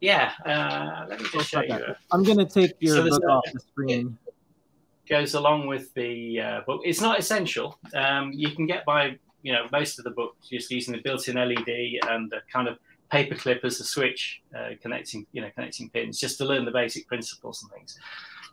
Yeah. 0.00 0.32
Uh, 0.44 1.06
let 1.08 1.20
me 1.20 1.28
just 1.32 1.48
show 1.48 1.62
you. 1.62 1.78
I'm 2.10 2.24
going 2.24 2.38
to 2.38 2.46
take 2.46 2.72
your 2.80 2.96
so 2.96 3.08
book 3.08 3.24
off 3.24 3.44
the 3.52 3.60
screen. 3.60 4.18
Goes 5.08 5.34
along 5.34 5.68
with 5.68 5.94
the 5.94 6.40
uh, 6.40 6.60
book. 6.66 6.82
It's 6.84 7.00
not 7.00 7.18
essential. 7.18 7.78
Um, 7.94 8.32
you 8.32 8.50
can 8.50 8.66
get 8.66 8.84
by, 8.84 9.18
you 9.42 9.52
know, 9.52 9.66
most 9.70 9.98
of 9.98 10.04
the 10.04 10.10
book 10.10 10.36
just 10.48 10.70
using 10.70 10.94
the 10.94 11.00
built-in 11.02 11.36
LED 11.36 12.00
and 12.08 12.30
the 12.30 12.40
kind 12.52 12.66
of 12.66 12.78
paperclip 13.12 13.64
as 13.64 13.78
a 13.80 13.84
switch 13.84 14.40
uh, 14.56 14.70
connecting, 14.80 15.26
you 15.32 15.42
know, 15.42 15.50
connecting 15.54 15.90
pins, 15.90 16.18
just 16.18 16.38
to 16.38 16.44
learn 16.44 16.64
the 16.64 16.70
basic 16.70 17.06
principles 17.06 17.62
and 17.62 17.70
things. 17.72 17.98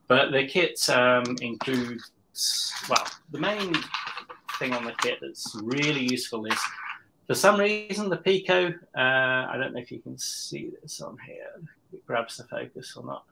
But 0.07 0.31
the 0.31 0.45
kit 0.47 0.77
um, 0.89 1.35
includes, 1.41 2.73
well, 2.89 3.07
the 3.31 3.39
main 3.39 3.73
thing 4.57 4.73
on 4.73 4.83
the 4.83 4.93
kit 4.99 5.19
that's 5.21 5.55
really 5.63 6.01
useful 6.01 6.45
is, 6.45 6.59
for 7.27 7.35
some 7.35 7.59
reason, 7.59 8.09
the 8.09 8.17
Pico. 8.17 8.73
Uh, 8.97 8.99
I 9.51 9.55
don't 9.59 9.73
know 9.73 9.79
if 9.79 9.91
you 9.91 9.99
can 9.99 10.17
see 10.17 10.71
this 10.81 10.99
on 10.99 11.17
here. 11.25 11.51
It 11.93 12.05
grabs 12.05 12.37
the 12.37 12.43
focus 12.45 12.95
or 12.97 13.05
not. 13.05 13.23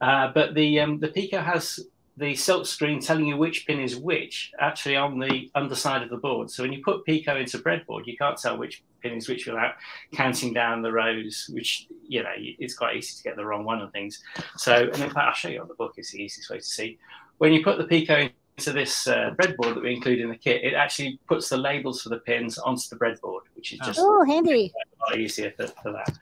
Uh, 0.00 0.32
but 0.32 0.54
the 0.54 0.80
um, 0.80 0.98
the 0.98 1.08
Pico 1.08 1.40
has 1.40 1.80
the 2.16 2.34
silk 2.34 2.66
screen 2.66 3.00
telling 3.00 3.26
you 3.26 3.36
which 3.36 3.66
pin 3.66 3.80
is 3.80 3.96
which 3.96 4.52
actually 4.58 4.96
on 4.96 5.18
the 5.18 5.50
underside 5.54 6.02
of 6.02 6.10
the 6.10 6.16
board. 6.16 6.50
So 6.50 6.62
when 6.62 6.72
you 6.72 6.82
put 6.82 7.04
Pico 7.04 7.36
into 7.36 7.58
breadboard, 7.58 8.06
you 8.06 8.16
can't 8.16 8.38
tell 8.38 8.56
which 8.56 8.82
pin 9.02 9.12
is 9.12 9.28
which 9.28 9.46
without 9.46 9.74
counting 10.12 10.52
down 10.52 10.82
the 10.82 10.92
rows, 10.92 11.48
which, 11.52 11.86
you 12.06 12.22
know, 12.22 12.32
it's 12.36 12.74
quite 12.74 12.96
easy 12.96 13.16
to 13.16 13.22
get 13.22 13.36
the 13.36 13.44
wrong 13.44 13.64
one 13.64 13.80
and 13.80 13.92
things. 13.92 14.22
So, 14.56 14.74
and 14.74 15.02
in 15.02 15.10
fact, 15.10 15.16
I'll 15.16 15.34
show 15.34 15.48
you 15.48 15.60
on 15.60 15.68
the 15.68 15.74
book, 15.74 15.94
it's 15.96 16.12
the 16.12 16.22
easiest 16.22 16.50
way 16.50 16.58
to 16.58 16.64
see. 16.64 16.98
When 17.38 17.52
you 17.52 17.64
put 17.64 17.78
the 17.78 17.84
Pico 17.84 18.28
into 18.56 18.72
this 18.72 19.08
uh, 19.08 19.34
breadboard 19.36 19.74
that 19.74 19.82
we 19.82 19.94
include 19.94 20.20
in 20.20 20.28
the 20.28 20.36
kit, 20.36 20.62
it 20.62 20.74
actually 20.74 21.18
puts 21.26 21.48
the 21.48 21.56
labels 21.56 22.02
for 22.02 22.10
the 22.10 22.18
pins 22.18 22.58
onto 22.58 22.88
the 22.90 22.96
breadboard, 22.96 23.40
which 23.54 23.72
is 23.72 23.80
just 23.80 23.98
oh, 24.00 24.24
handy. 24.24 24.72
a 24.76 25.10
lot 25.10 25.18
easier 25.18 25.52
for, 25.56 25.66
for 25.82 25.92
that. 25.92 26.18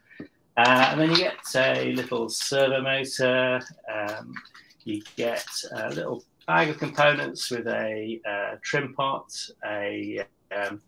Uh, 0.57 0.89
and 0.91 1.01
then 1.01 1.11
you 1.11 1.17
get 1.17 1.37
a 1.57 1.93
little 1.93 2.29
servo 2.29 2.83
motor, 2.83 3.61
um, 3.93 4.35
you 4.85 5.03
get 5.17 5.47
a 5.77 5.91
little 5.91 6.23
bag 6.47 6.69
of 6.69 6.79
components 6.79 7.51
with 7.51 7.67
a 7.69 8.21
uh, 8.29 8.57
trim 8.63 8.93
pot, 8.95 9.33
a, 9.67 10.25
um, 10.55 10.81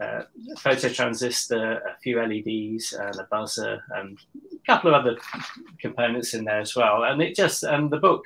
a 0.00 0.24
photo 0.58 0.88
transistor, 0.88 1.78
a 1.78 1.98
few 2.02 2.18
LEDs, 2.20 2.92
and 2.92 3.16
a 3.16 3.26
buzzer, 3.30 3.82
and 3.96 4.18
a 4.34 4.66
couple 4.66 4.94
of 4.94 5.00
other 5.00 5.18
components 5.80 6.34
in 6.34 6.44
there 6.44 6.60
as 6.60 6.76
well. 6.76 7.04
And 7.04 7.20
it 7.20 7.34
just 7.34 7.62
and 7.62 7.90
the 7.90 7.98
book. 7.98 8.24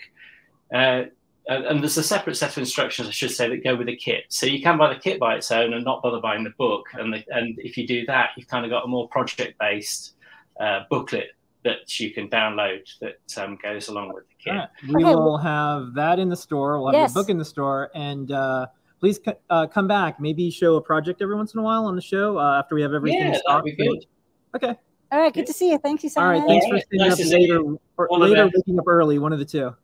Uh, 0.74 1.04
and 1.48 1.82
there's 1.82 1.96
a 1.96 2.04
separate 2.04 2.36
set 2.36 2.52
of 2.52 2.58
instructions, 2.58 3.08
I 3.08 3.10
should 3.10 3.32
say, 3.32 3.48
that 3.48 3.64
go 3.64 3.74
with 3.74 3.88
the 3.88 3.96
kit. 3.96 4.26
So 4.28 4.46
you 4.46 4.62
can 4.62 4.78
buy 4.78 4.94
the 4.94 5.00
kit 5.00 5.18
by 5.18 5.34
its 5.34 5.50
own 5.50 5.72
and 5.72 5.84
not 5.84 6.00
bother 6.00 6.20
buying 6.20 6.44
the 6.44 6.50
book. 6.50 6.86
And 6.94 7.12
the, 7.12 7.24
and 7.30 7.58
if 7.58 7.76
you 7.76 7.84
do 7.84 8.06
that, 8.06 8.30
you've 8.36 8.46
kind 8.46 8.64
of 8.64 8.70
got 8.70 8.84
a 8.84 8.86
more 8.86 9.08
project-based 9.08 10.14
uh, 10.60 10.84
booklet 10.88 11.30
that 11.64 11.98
you 11.98 12.12
can 12.12 12.28
download 12.28 12.88
that 13.00 13.42
um, 13.42 13.58
goes 13.62 13.88
along 13.88 14.12
with 14.12 14.24
the 14.28 14.34
kit. 14.44 14.54
Right. 14.54 14.68
We 14.88 15.04
will 15.04 15.38
have 15.38 15.94
that 15.94 16.18
in 16.18 16.28
the 16.28 16.36
store. 16.36 16.80
We'll 16.80 16.92
have 16.92 16.94
yes. 16.94 17.12
the 17.12 17.20
book 17.20 17.28
in 17.28 17.38
the 17.38 17.44
store, 17.44 17.90
and 17.94 18.30
uh, 18.30 18.66
please 19.02 19.18
uh, 19.50 19.66
come 19.66 19.88
back. 19.88 20.20
Maybe 20.20 20.48
show 20.48 20.76
a 20.76 20.80
project 20.80 21.20
every 21.22 21.34
once 21.34 21.54
in 21.54 21.60
a 21.60 21.62
while 21.62 21.86
on 21.86 21.96
the 21.96 22.02
show 22.02 22.38
uh, 22.38 22.60
after 22.60 22.76
we 22.76 22.82
have 22.82 22.94
everything. 22.94 23.32
Yeah, 23.32 23.40
that'd 23.48 23.64
be 23.64 23.72
good. 23.72 24.06
Okay. 24.54 24.76
All 25.10 25.18
right, 25.18 25.34
good 25.34 25.46
to 25.46 25.52
see 25.52 25.72
you. 25.72 25.78
Thank 25.78 26.04
you, 26.04 26.08
Simon. 26.08 26.40
All 26.42 26.46
right, 26.46 26.48
thanks 26.48 26.66
for 26.66 26.78
staying 26.78 27.08
nice 27.08 27.20
up 27.20 27.32
later, 27.32 27.62
or 27.96 28.08
later 28.18 28.48
waking 28.54 28.78
up 28.78 28.86
early. 28.86 29.18
One 29.18 29.32
of 29.32 29.40
the 29.40 29.44
two. 29.44 29.74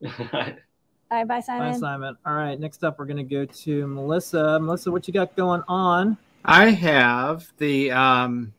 All 0.06 0.48
right, 1.10 1.26
bye, 1.26 1.40
Simon. 1.40 1.72
Bye, 1.72 1.78
Simon. 1.78 2.16
All 2.24 2.34
right, 2.34 2.58
next 2.58 2.84
up, 2.84 3.00
we're 3.00 3.04
going 3.06 3.16
to 3.16 3.22
go 3.24 3.44
to 3.44 3.86
Melissa. 3.88 4.60
Melissa, 4.60 4.92
what 4.92 5.08
you 5.08 5.12
got 5.12 5.34
going 5.34 5.62
on? 5.66 6.16
I 6.44 6.70
have 6.70 7.52
the 7.58 7.90
um, 7.90 8.54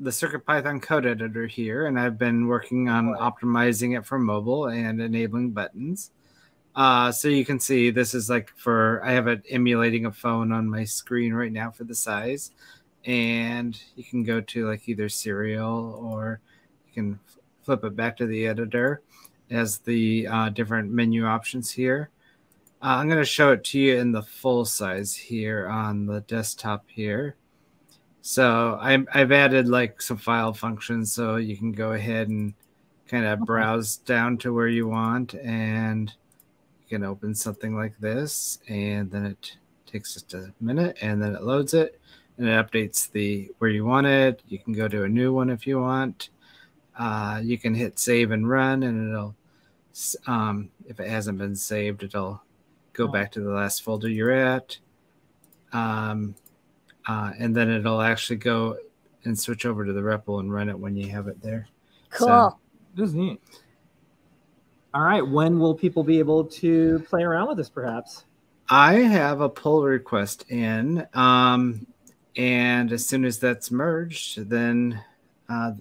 the 0.00 0.10
CircuitPython 0.10 0.80
code 0.80 1.04
editor 1.04 1.46
here, 1.46 1.86
and 1.86 2.00
I've 2.00 2.18
been 2.18 2.46
working 2.46 2.88
on 2.88 3.14
optimizing 3.16 3.98
it 3.98 4.06
for 4.06 4.18
mobile 4.18 4.68
and 4.68 5.00
enabling 5.00 5.50
buttons. 5.50 6.10
Uh, 6.80 7.12
so 7.12 7.28
you 7.28 7.44
can 7.44 7.60
see 7.60 7.90
this 7.90 8.14
is 8.14 8.30
like 8.30 8.50
for 8.56 9.02
I 9.04 9.12
have 9.12 9.26
it 9.26 9.44
emulating 9.50 10.06
a 10.06 10.12
phone 10.12 10.50
on 10.50 10.66
my 10.66 10.84
screen 10.84 11.34
right 11.34 11.52
now 11.52 11.70
for 11.70 11.84
the 11.84 11.94
size, 11.94 12.52
and 13.04 13.78
you 13.96 14.02
can 14.02 14.22
go 14.22 14.40
to 14.40 14.66
like 14.66 14.88
either 14.88 15.10
serial 15.10 16.00
or 16.02 16.40
you 16.86 16.94
can 16.94 17.20
flip 17.64 17.84
it 17.84 17.94
back 17.94 18.16
to 18.16 18.26
the 18.26 18.46
editor 18.46 19.02
as 19.50 19.80
the 19.80 20.26
uh, 20.26 20.48
different 20.48 20.90
menu 20.90 21.26
options 21.26 21.70
here. 21.70 22.08
Uh, 22.82 22.96
I'm 22.96 23.08
going 23.08 23.20
to 23.20 23.26
show 23.26 23.52
it 23.52 23.62
to 23.64 23.78
you 23.78 23.98
in 23.98 24.12
the 24.12 24.22
full 24.22 24.64
size 24.64 25.14
here 25.14 25.68
on 25.68 26.06
the 26.06 26.22
desktop 26.22 26.86
here. 26.88 27.36
So 28.22 28.78
I'm, 28.80 29.06
I've 29.12 29.32
added 29.32 29.68
like 29.68 30.00
some 30.00 30.16
file 30.16 30.54
functions 30.54 31.12
so 31.12 31.36
you 31.36 31.58
can 31.58 31.72
go 31.72 31.92
ahead 31.92 32.30
and 32.30 32.54
kind 33.06 33.26
of 33.26 33.40
browse 33.40 33.98
down 33.98 34.38
to 34.38 34.54
where 34.54 34.68
you 34.68 34.88
want 34.88 35.34
and 35.34 36.10
can 36.90 37.04
open 37.04 37.34
something 37.34 37.74
like 37.76 37.98
this 38.00 38.58
and 38.68 39.10
then 39.10 39.24
it 39.24 39.56
takes 39.86 40.12
just 40.14 40.34
a 40.34 40.52
minute 40.60 40.98
and 41.00 41.22
then 41.22 41.34
it 41.34 41.42
loads 41.42 41.72
it 41.74 42.00
and 42.36 42.48
it 42.48 42.52
updates 42.52 43.10
the 43.10 43.50
where 43.58 43.70
you 43.70 43.84
want 43.84 44.06
it. 44.06 44.42
You 44.48 44.58
can 44.58 44.72
go 44.72 44.88
to 44.88 45.04
a 45.04 45.08
new 45.08 45.32
one 45.32 45.50
if 45.50 45.66
you 45.66 45.80
want. 45.80 46.30
Uh, 46.98 47.40
you 47.42 47.56
can 47.56 47.74
hit 47.74 47.98
save 47.98 48.30
and 48.32 48.48
run 48.48 48.82
and 48.82 49.08
it'll 49.10 49.34
um, 50.26 50.70
if 50.86 51.00
it 51.00 51.08
hasn't 51.08 51.38
been 51.38 51.56
saved 51.56 52.02
it'll 52.02 52.42
go 52.92 53.04
Oh. 53.04 53.08
back 53.12 53.32
to 53.32 53.40
the 53.40 53.50
last 53.50 53.82
folder 53.82 54.08
you're 54.08 54.30
at 54.32 54.76
um, 55.72 56.34
uh, 57.08 57.32
and 57.38 57.56
then 57.56 57.70
it'll 57.70 58.00
actually 58.02 58.36
go 58.36 58.76
and 59.24 59.38
switch 59.38 59.64
over 59.66 59.84
to 59.84 59.92
the 59.92 60.00
REPL 60.00 60.40
and 60.40 60.52
run 60.52 60.68
it 60.68 60.78
when 60.78 60.96
you 60.96 61.08
have 61.10 61.28
it 61.28 61.40
there. 61.42 61.68
Cool. 62.10 62.26
So- 62.28 62.56
This 62.94 63.10
is 63.10 63.14
neat. 63.14 63.40
All 64.92 65.02
right. 65.02 65.26
When 65.26 65.58
will 65.58 65.74
people 65.74 66.02
be 66.02 66.18
able 66.18 66.44
to 66.44 66.98
play 67.08 67.22
around 67.22 67.48
with 67.48 67.56
this, 67.58 67.68
perhaps? 67.68 68.24
I 68.68 68.94
have 68.94 69.40
a 69.40 69.48
pull 69.48 69.82
request 69.82 70.44
in, 70.48 71.06
um, 71.14 71.86
and 72.36 72.92
as 72.92 73.04
soon 73.06 73.24
as 73.24 73.38
that's 73.40 73.70
merged, 73.72 74.48
then 74.48 75.02
uh, 75.48 75.72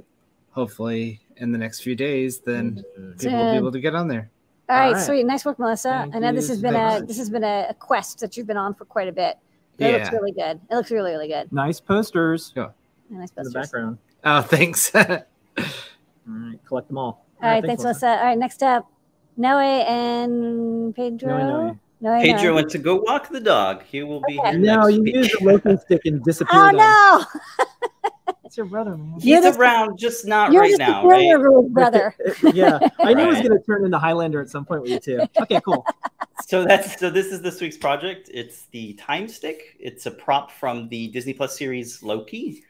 hopefully 0.52 1.22
in 1.38 1.52
the 1.52 1.58
next 1.58 1.82
few 1.82 1.96
days, 1.96 2.40
then 2.40 2.84
people 3.20 3.38
will 3.38 3.52
be 3.52 3.58
able 3.58 3.72
to 3.72 3.80
get 3.80 3.94
on 3.94 4.08
there. 4.08 4.30
All 4.70 4.76
right, 4.76 4.88
All 4.88 4.94
right. 4.94 5.06
sweet. 5.06 5.26
Nice 5.26 5.46
work, 5.46 5.58
Melissa. 5.60 5.90
Thank 5.90 6.16
I 6.16 6.20
know 6.20 6.34
this 6.34 6.48
has 6.50 6.58
so 6.58 6.62
been 6.64 6.76
a 6.76 7.04
this 7.06 7.18
has 7.18 7.30
been 7.30 7.44
a, 7.44 7.68
a 7.70 7.74
quest 7.74 8.20
that 8.20 8.38
you've 8.38 8.48
been 8.48 8.58
on 8.58 8.74
for 8.74 8.86
quite 8.86 9.08
a 9.08 9.12
bit. 9.12 9.38
It 9.80 9.94
looks 9.94 10.12
really 10.12 10.32
good. 10.32 10.60
It 10.70 10.76
looks 10.76 10.92
really, 10.92 11.12
really 11.12 11.28
good. 11.28 11.52
Nice 11.54 11.80
posters 11.80 12.52
Yeah, 12.56 12.70
Nice 13.10 13.30
in 13.38 13.44
the 13.46 13.52
background. 13.52 13.98
Oh, 14.26 14.42
thanks. 14.42 14.94
All 14.96 15.06
right. 16.28 16.60
Collect 16.66 16.88
them 16.88 16.98
all. 16.98 17.26
All 17.42 17.50
right, 17.50 17.64
thanks, 17.64 17.82
Melissa. 17.82 18.08
All 18.10 18.26
right, 18.26 18.38
next 18.38 18.62
up, 18.62 18.92
Noe 19.40 19.58
and 19.60 20.94
Pedro. 20.94 21.38
Noe, 21.38 21.48
Noe, 21.48 21.80
Noe. 22.02 22.22
Pedro 22.22 22.56
went 22.56 22.70
to 22.72 22.78
go 22.78 22.98
walk 23.08 23.30
the 23.30 23.40
dog. 23.40 23.84
He 23.84 24.04
will 24.04 24.22
be 24.28 24.38
Okay. 24.38 24.52
here 24.52 24.60
No, 24.60 24.82
next 24.84 24.94
you 24.96 25.02
week. 25.04 25.16
used 25.16 25.32
the 25.40 25.46
locust 25.46 25.86
stick 25.86 26.02
and 26.06 26.22
disappeared. 26.24 26.76
Oh 26.76 27.26
no! 27.58 27.66
It's 28.46 28.58
your 28.58 28.66
brother, 28.66 28.98
man. 28.98 29.20
He's 29.20 29.44
the- 29.44 29.54
around, 29.60 30.00
just 30.00 30.26
not 30.26 30.52
You're 30.52 30.64
right 30.64 30.70
just 30.72 30.80
now, 30.80 31.04
a 31.04 31.08
right? 31.08 31.32
right? 31.36 31.70
brother. 31.70 32.16
yeah, 32.54 32.80
I 32.98 33.14
knew 33.14 33.26
it 33.26 33.28
was 33.28 33.42
going 33.42 33.52
to 33.52 33.64
turn 33.64 33.86
into 33.86 34.00
Highlander 34.00 34.42
at 34.42 34.50
some 34.50 34.66
point 34.66 34.82
with 34.82 34.90
you 34.90 35.00
too. 35.00 35.20
Okay, 35.40 35.62
cool. 35.64 35.86
So 36.48 36.66
that's 36.66 37.00
so. 37.00 37.12
This 37.12 37.28
is 37.28 37.44
this 37.44 37.62
week's 37.62 37.78
project. 37.78 38.28
It's 38.34 38.66
the 38.72 38.94
time 38.96 39.28
stick. 39.28 39.78
It's 39.80 40.08
a 40.08 40.12
prop 40.12 40.50
from 40.50 40.90
the 40.90 41.10
Disney 41.10 41.34
Plus 41.34 41.56
series 41.56 42.02
Loki. 42.02 42.64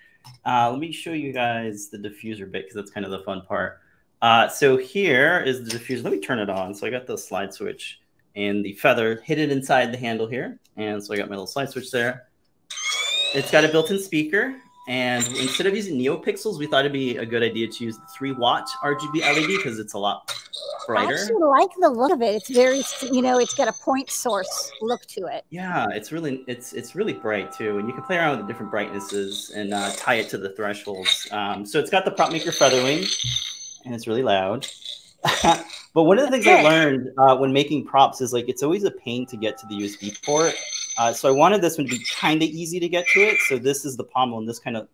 Uh, 0.46 0.70
let 0.70 0.80
me 0.82 0.92
show 0.92 1.14
you 1.14 1.32
guys 1.32 1.88
the 1.88 1.98
diffuser 1.98 2.40
bit 2.52 2.64
because 2.66 2.76
that's 2.76 2.92
kind 2.92 3.06
of 3.06 3.12
the 3.14 3.20
fun 3.20 3.42
part. 3.48 3.80
Uh, 4.22 4.48
so 4.48 4.78
here 4.78 5.40
is 5.40 5.64
the 5.64 5.78
diffuser. 5.78 6.04
Let 6.04 6.14
me 6.14 6.20
turn 6.20 6.40
it 6.40 6.50
on. 6.50 6.74
So 6.74 6.86
I 6.86 6.90
got 6.90 7.08
the 7.08 7.18
slide 7.18 7.54
switch 7.54 8.00
and 8.36 8.64
the 8.64 8.74
feather 8.74 9.22
hidden 9.24 9.50
inside 9.50 9.92
the 9.92 9.98
handle 9.98 10.28
here, 10.28 10.60
and 10.78 11.04
so 11.04 11.14
I 11.14 11.18
got 11.18 11.30
my 11.30 11.36
little 11.36 11.48
slide 11.48 11.70
switch 11.70 11.92
there. 11.92 12.28
It's 13.34 13.52
got 13.52 13.64
a 13.64 13.68
built-in 13.68 14.00
speaker, 14.00 14.56
and 14.88 15.26
instead 15.28 15.68
of 15.68 15.76
using 15.76 16.00
NeoPixels, 16.00 16.58
we 16.58 16.66
thought 16.66 16.80
it'd 16.80 16.94
be 16.94 17.18
a 17.18 17.26
good 17.26 17.44
idea 17.44 17.68
to 17.68 17.84
use 17.84 17.98
the 17.98 18.06
three 18.18 18.32
watt 18.32 18.68
RGB 18.84 19.22
LED 19.22 19.48
because 19.58 19.78
it's 19.78 19.94
a 19.94 20.00
lot 20.00 20.36
brighter. 20.88 21.14
I 21.14 21.22
actually 21.22 21.44
like 21.44 21.70
the 21.80 21.90
look 21.90 22.12
of 22.12 22.22
it. 22.22 22.36
It's 22.36 22.50
very, 22.50 22.82
you 23.12 23.22
know, 23.22 23.38
it's 23.40 23.54
got 23.54 23.68
a 23.68 23.74
point 23.74 24.10
source 24.10 24.72
look 24.82 25.06
to 25.08 25.28
it. 25.28 25.46
Yeah, 25.52 25.88
it's 25.92 26.12
really 26.12 26.44
it's 26.48 26.74
it's 26.74 26.96
really 26.96 27.14
bright 27.14 27.52
too, 27.52 27.78
and 27.78 27.88
you 27.88 27.94
can 27.94 28.04
play 28.04 28.18
around 28.18 28.38
with 28.38 28.48
the 28.48 28.52
different 28.52 28.72
brightnesses 28.72 29.52
and 29.56 29.74
uh, 29.74 29.92
tie 29.96 30.16
it 30.16 30.30
to 30.30 30.38
the 30.38 30.50
thresholds. 30.50 31.28
Um, 31.32 31.66
so 31.66 31.80
it's 31.80 31.92
got 31.92 32.06
the 32.06 32.12
prop 32.12 32.32
maker 32.32 32.52
featherwing, 32.52 33.06
and 33.90 33.96
it's 33.96 34.08
really 34.08 34.24
loud. 34.24 34.68
but 35.44 36.04
one 36.04 36.20
of 36.20 36.26
the 36.26 36.32
things 36.32 36.48
I 36.48 36.62
learned 36.70 37.10
uh, 37.18 37.36
when 37.36 37.52
making 37.52 37.86
props 37.86 38.22
is 38.22 38.32
like 38.32 38.48
it's 38.48 38.64
always 38.64 38.84
a 38.84 38.92
pain 38.92 39.26
to 39.28 39.38
get 39.38 39.58
to 39.58 39.68
the 39.68 39.76
USB 39.76 40.24
port. 40.24 40.54
Uh, 40.98 41.12
so 41.12 41.28
I 41.28 41.32
wanted 41.32 41.62
this 41.62 41.78
one 41.78 41.88
to 41.88 41.98
be 41.98 42.04
kind 42.06 42.42
of 42.44 42.50
easy 42.50 42.80
to 42.80 42.88
get 42.88 43.08
to 43.14 43.20
it. 43.22 43.38
So 43.48 43.58
this 43.58 43.84
is 43.86 43.98
the 43.98 44.04
pommel, 44.04 44.38
and 44.40 44.48
this 44.48 44.60
kind 44.60 44.78
of 44.78 44.88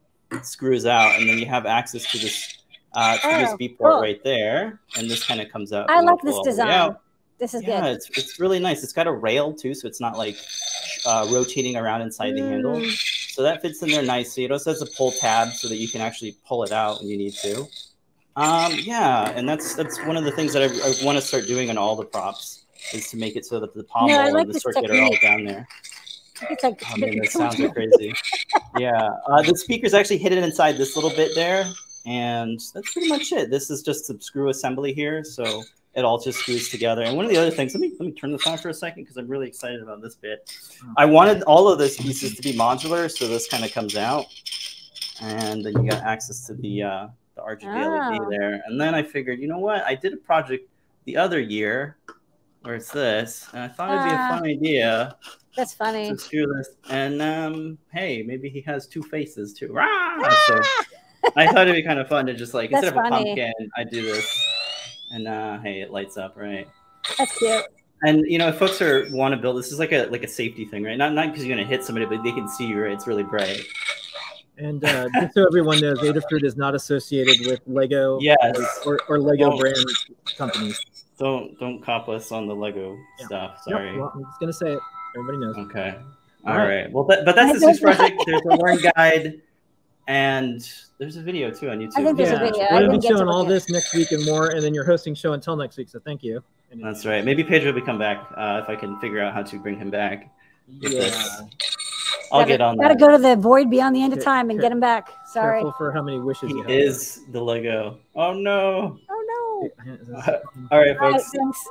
screws 0.44 0.86
out, 0.86 1.20
and 1.20 1.30
then 1.30 1.38
you 1.38 1.46
have 1.46 1.66
access 1.66 2.10
to 2.12 2.18
this 2.18 2.64
uh, 2.94 3.18
to 3.18 3.28
Oh, 3.28 3.30
USB 3.56 3.78
port 3.78 3.94
cool. 3.94 4.02
right 4.02 4.24
there, 4.24 4.80
and 4.98 5.10
this 5.10 5.26
kind 5.26 5.42
of 5.42 5.52
comes 5.52 5.74
out. 5.74 5.90
I 5.90 6.00
like 6.00 6.22
this 6.22 6.32
pull 6.32 6.38
all 6.38 6.44
the 6.44 6.50
way 6.50 6.52
design. 6.52 6.96
This 7.38 7.54
is 7.54 7.64
Yeah, 7.64 7.82
good. 7.82 7.96
it's 7.98 8.10
it's 8.18 8.40
really 8.40 8.60
nice. 8.60 8.82
It's 8.84 8.94
got 8.94 9.08
a 9.08 9.12
rail 9.12 9.54
too, 9.54 9.74
so 9.74 9.88
it's 9.88 10.00
not 10.00 10.18
like 10.18 10.38
uh, 11.06 11.28
rotating 11.30 11.76
around 11.76 12.02
inside 12.02 12.36
the 12.36 12.42
handle. 12.42 12.78
Mm. 12.78 13.32
So 13.34 13.44
that 13.44 13.62
fits 13.62 13.84
in 13.84 13.90
there 13.90 14.02
nicely. 14.04 14.46
It 14.46 14.52
also 14.52 14.72
has 14.72 14.82
a 14.82 14.86
pull 14.86 15.12
tab 15.12 15.50
so 15.50 15.68
that 15.68 15.76
you 15.76 15.90
can 15.90 16.00
actually 16.00 16.38
pull 16.48 16.64
it 16.64 16.72
out 16.72 17.00
when 17.00 17.10
you 17.10 17.18
need 17.18 17.34
to. 17.42 17.68
Um, 18.36 18.74
yeah, 18.82 19.32
and 19.36 19.48
that's 19.48 19.76
that's 19.76 20.04
one 20.06 20.18
of 20.18 20.26
the 20.26 20.32
things 20.32 20.52
that 20.54 20.62
I, 20.62 20.66
I 20.66 21.06
want 21.06 21.18
to 21.18 21.22
start 21.22 21.48
doing 21.48 21.70
on 21.70 21.78
all 21.78 21.96
the 21.96 22.04
props 22.04 22.66
is 22.94 23.10
to 23.12 23.18
make 23.18 23.36
it 23.36 23.46
so 23.46 23.60
that 23.60 23.74
the 23.74 23.84
pommel 23.86 24.18
I 24.18 24.30
like 24.30 24.46
and 24.46 24.54
the 24.54 24.60
circuit 24.60 24.92
are 24.92 25.02
all 25.02 25.16
down 25.22 25.46
there. 25.46 25.68
It's 26.50 26.64
like 26.64 26.82
Oh 26.92 26.98
man, 26.98 27.18
that 27.18 27.32
sounds 27.32 27.58
so 27.58 27.72
crazy. 27.72 28.14
Yeah, 28.78 29.10
uh, 29.28 29.42
the 29.42 29.56
speaker's 29.56 29.94
actually 29.94 30.18
hidden 30.18 30.44
inside 30.44 30.78
this 30.78 30.96
little 30.98 31.12
bit 31.12 31.34
there, 31.34 31.66
and 32.06 32.60
that's 32.74 32.92
pretty 32.92 33.08
much 33.08 33.32
it. 33.32 33.50
This 33.50 33.70
is 33.70 33.82
just 33.82 34.06
some 34.06 34.20
screw 34.20 34.50
assembly 34.50 34.94
here, 34.94 35.24
so 35.24 35.64
it 35.94 36.04
all 36.04 36.20
just 36.20 36.40
screws 36.40 36.68
together. 36.68 37.04
And 37.04 37.16
one 37.16 37.24
of 37.24 37.32
the 37.32 37.38
other 37.38 37.52
things, 37.52 37.74
let 37.74 37.80
me 37.80 37.94
let 38.00 38.06
me 38.08 38.12
turn 38.12 38.34
this 38.34 38.46
on 38.46 38.58
for 38.58 38.68
a 38.68 38.74
second 38.74 39.04
because 39.04 39.16
I'm 39.16 39.30
really 39.30 39.48
excited 39.48 39.82
about 39.82 40.02
this 40.02 40.16
bit. 40.16 40.52
I 40.98 41.06
wanted 41.06 41.42
all 41.44 41.70
of 41.70 41.80
those 41.80 41.96
pieces 41.96 42.36
to 42.36 42.42
be 42.42 42.52
modular, 42.52 43.10
so 43.10 43.30
this 43.30 43.48
kind 43.48 43.64
of 43.64 43.72
comes 43.72 43.96
out, 43.96 44.26
and 45.22 45.64
then 45.64 45.72
you 45.82 45.90
got 45.90 46.04
access 46.04 46.46
to 46.48 46.54
the 46.54 46.84
uh, 46.84 47.08
the 47.36 47.42
RGB 47.42 47.64
LED 47.66 48.20
Ah. 48.22 48.30
there. 48.30 48.64
And 48.66 48.80
then 48.80 48.96
I 48.96 49.04
figured, 49.04 49.40
you 49.40 49.48
know 49.48 49.60
what? 49.60 49.84
I 49.84 49.96
did 49.96 50.14
a 50.14 50.18
project 50.18 50.70
the 51.06 51.18
other 51.18 51.40
year 51.40 51.98
where 52.62 52.76
it's 52.76 52.92
this, 52.92 53.48
and 53.54 53.62
I 53.64 53.68
thought 53.68 53.90
it'd 53.92 54.06
be 54.06 54.12
a 54.12 54.18
Ah. 54.18 54.30
fun 54.40 54.48
idea 54.48 55.18
That's 55.56 55.74
funny. 55.74 56.10
to 56.10 56.18
screw 56.18 56.48
this. 56.58 56.70
And 56.90 57.22
um, 57.22 57.78
hey, 57.94 58.24
maybe 58.24 58.50
he 58.50 58.62
has 58.62 58.88
two 58.88 59.04
faces 59.04 59.54
too. 59.54 59.72
Rah! 59.72 60.30
So 60.48 60.62
I 61.36 61.48
thought 61.48 61.68
it'd 61.68 61.76
be 61.76 61.84
kind 61.84 62.00
of 62.00 62.08
fun 62.08 62.26
to 62.28 62.34
just 62.34 62.54
like 62.54 62.72
That's 62.72 62.86
instead 62.88 63.00
of 63.00 63.06
a 63.06 63.10
pumpkin, 63.10 63.54
I 63.78 63.84
do 63.84 64.02
this, 64.02 64.28
and 65.12 65.28
uh, 65.28 65.60
hey, 65.60 65.82
it 65.82 65.92
lights 65.92 66.18
up, 66.18 66.36
right? 66.38 66.68
That's 67.18 67.38
cute. 67.38 67.64
And 68.04 68.26
you 68.28 68.38
know, 68.38 68.50
if 68.50 68.58
folks 68.58 68.82
are 68.82 69.08
want 69.12 69.34
to 69.34 69.38
build 69.40 69.58
this 69.58 69.72
is 69.72 69.80
like 69.80 69.92
a 69.92 70.06
like 70.08 70.24
a 70.24 70.28
safety 70.28 70.66
thing, 70.66 70.84
right? 70.84 70.98
Not 70.98 71.14
not 71.14 71.28
because 71.28 71.46
you're 71.46 71.56
gonna 71.56 71.68
hit 71.68 71.84
somebody, 71.84 72.06
but 72.06 72.24
they 72.24 72.32
can 72.32 72.48
see 72.48 72.66
you, 72.68 72.82
right? 72.84 72.92
It's 72.92 73.08
really 73.08 73.24
bright. 73.24 73.62
And 74.58 74.84
uh, 74.86 75.10
just 75.20 75.34
so 75.34 75.46
everyone 75.46 75.82
knows, 75.82 76.00
Adafruit 76.00 76.44
is 76.44 76.56
not 76.56 76.76
associated 76.76 77.46
with 77.48 77.60
Lego 77.68 78.20
Yes. 78.22 78.38
or, 78.86 79.00
or 79.10 79.20
Lego 79.20 79.50
Won't. 79.50 79.60
brand 79.60 79.78
companies. 80.38 80.80
Don't 81.18 81.58
don't 81.60 81.82
cop 81.82 82.08
us 82.10 82.32
on 82.32 82.48
the 82.48 82.56
Lego 82.56 82.98
Yeah. 83.20 83.26
stuff. 83.26 83.52
Yep, 83.68 83.76
Sorry. 83.78 83.98
well, 83.98 84.12
I'm 84.16 84.24
just 84.24 84.40
gonna 84.40 84.54
say 84.54 84.74
it. 84.74 84.80
Everybody 85.18 85.38
knows. 85.40 85.58
Okay. 85.70 85.96
All 86.46 86.52
All 86.54 86.58
right. 86.60 86.68
right. 86.84 86.92
Well, 86.92 87.04
that, 87.06 87.26
but 87.26 87.36
that's 87.36 87.54
the 87.60 87.66
this 87.68 87.68
week's 87.68 87.80
don't 87.80 87.90
know. 87.92 87.96
project. 87.96 88.24
There's 88.26 88.42
a 88.46 88.62
learn 88.64 88.78
guide, 88.96 89.42
and 90.08 90.70
there's 91.00 91.16
a 91.18 91.22
video 91.22 91.52
too 91.52 91.70
on 91.70 91.80
YouTube. 91.80 91.92
I 91.98 92.04
think 92.04 92.18
there's 92.18 92.32
a 92.32 92.38
video. 92.40 92.68
We're 92.72 92.86
gonna 92.88 93.00
be 93.00 93.08
showing 93.08 93.28
all 93.28 93.46
this 93.46 93.70
next 93.70 93.94
week 93.96 94.12
and 94.12 94.26
more, 94.26 94.50
and 94.50 94.62
then 94.62 94.74
you're 94.74 94.86
hosting 94.86 95.16
show 95.16 95.34
until 95.34 95.56
next 95.56 95.78
week. 95.78 95.90
So 95.90 96.00
thank 96.00 96.22
you. 96.24 96.44
in 96.72 96.82
That's 96.82 97.06
right. 97.06 97.24
Maybe 97.26 97.44
Pedro 97.44 97.72
will 97.74 97.82
come 97.82 97.98
back 97.98 98.26
uh, 98.38 98.62
if 98.64 98.70
I 98.70 98.76
can 98.76 99.00
figure 99.00 99.22
out 99.22 99.34
how 99.34 99.42
to 99.44 99.60
bring 99.60 99.78
him 99.78 99.90
back. 99.90 100.30
Yeah. 100.68 101.10
This. 102.26 102.32
I'll 102.32 102.40
gotta, 102.42 102.52
get 102.52 102.62
on 102.62 102.78
Gotta 102.78 102.94
that. 102.96 103.00
go 103.00 103.10
to 103.12 103.18
the 103.18 103.36
void 103.36 103.70
beyond 103.70 103.96
the 103.96 104.02
end 104.04 104.14
of 104.14 104.24
time 104.24 104.50
and 104.50 104.60
get 104.60 104.72
him 104.72 104.80
back. 104.80 105.10
Sorry. 105.28 105.60
Careful 105.60 105.74
for 105.78 105.92
how 105.92 106.02
many 106.02 106.20
wishes 106.20 106.50
He 106.50 106.56
you 106.58 106.62
have. 106.64 106.72
is 106.72 107.22
the 107.32 107.42
Lego. 107.42 108.00
Oh 108.16 108.34
no! 108.34 108.98
Oh 109.10 109.70
Is 109.86 110.10
All 110.10 110.16
right, 110.22 110.42
no. 110.56 110.68
All 110.72 110.80
right, 110.80 110.98
folks. 110.98 111.32
thanks, 111.32 111.68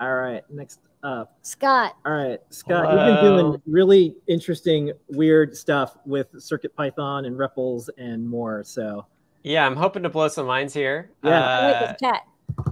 All 0.00 0.14
right. 0.14 0.42
Next 0.50 0.80
up. 1.02 1.36
Scott. 1.42 1.96
All 2.06 2.12
right, 2.12 2.40
Scott, 2.50 2.90
you've 2.90 3.22
been 3.22 3.36
doing 3.50 3.62
really 3.66 4.16
interesting, 4.26 4.92
weird 5.08 5.56
stuff 5.56 5.96
with 6.06 6.28
Circuit 6.38 6.74
Python 6.74 7.26
and 7.26 7.36
REPLs 7.36 7.88
and 7.98 8.26
more. 8.28 8.64
So 8.64 9.06
Yeah, 9.42 9.66
I'm 9.66 9.76
hoping 9.76 10.02
to 10.04 10.08
blow 10.08 10.28
some 10.28 10.46
minds 10.46 10.72
here. 10.74 11.10
Yeah. 11.22 11.30
Oh, 11.30 11.66
wait, 11.66 11.74
Uh, 11.74 11.90
it's 11.92 12.00
cat. 12.00 12.22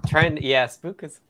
trying 0.06 0.36
to, 0.36 0.44
yeah, 0.44 0.66
Spook 0.66 1.02
is 1.04 1.20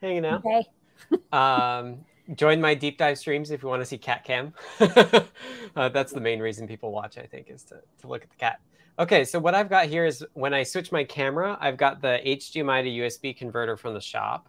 hanging 0.00 0.24
out. 0.26 0.44
Okay. 0.44 0.64
Um, 1.32 1.98
join 2.34 2.60
my 2.60 2.74
deep 2.74 2.98
dive 2.98 3.18
streams 3.18 3.50
if 3.50 3.62
you 3.62 3.68
want 3.68 3.82
to 3.82 3.86
see 3.86 3.98
cat 3.98 4.24
cam. 4.24 4.52
uh, 4.80 5.88
that's 5.88 6.12
the 6.12 6.20
main 6.20 6.40
reason 6.40 6.66
people 6.66 6.92
watch, 6.92 7.18
I 7.18 7.22
think, 7.22 7.50
is 7.50 7.64
to, 7.64 7.80
to 8.00 8.06
look 8.06 8.22
at 8.22 8.30
the 8.30 8.36
cat. 8.36 8.60
Okay, 8.98 9.24
so 9.24 9.38
what 9.38 9.54
I've 9.54 9.70
got 9.70 9.86
here 9.86 10.04
is 10.04 10.24
when 10.34 10.52
I 10.52 10.64
switch 10.64 10.90
my 10.90 11.04
camera, 11.04 11.56
I've 11.60 11.76
got 11.76 12.02
the 12.02 12.20
HDMI 12.26 12.82
to 12.82 12.90
USB 12.90 13.36
converter 13.36 13.76
from 13.76 13.94
the 13.94 14.00
shop, 14.00 14.48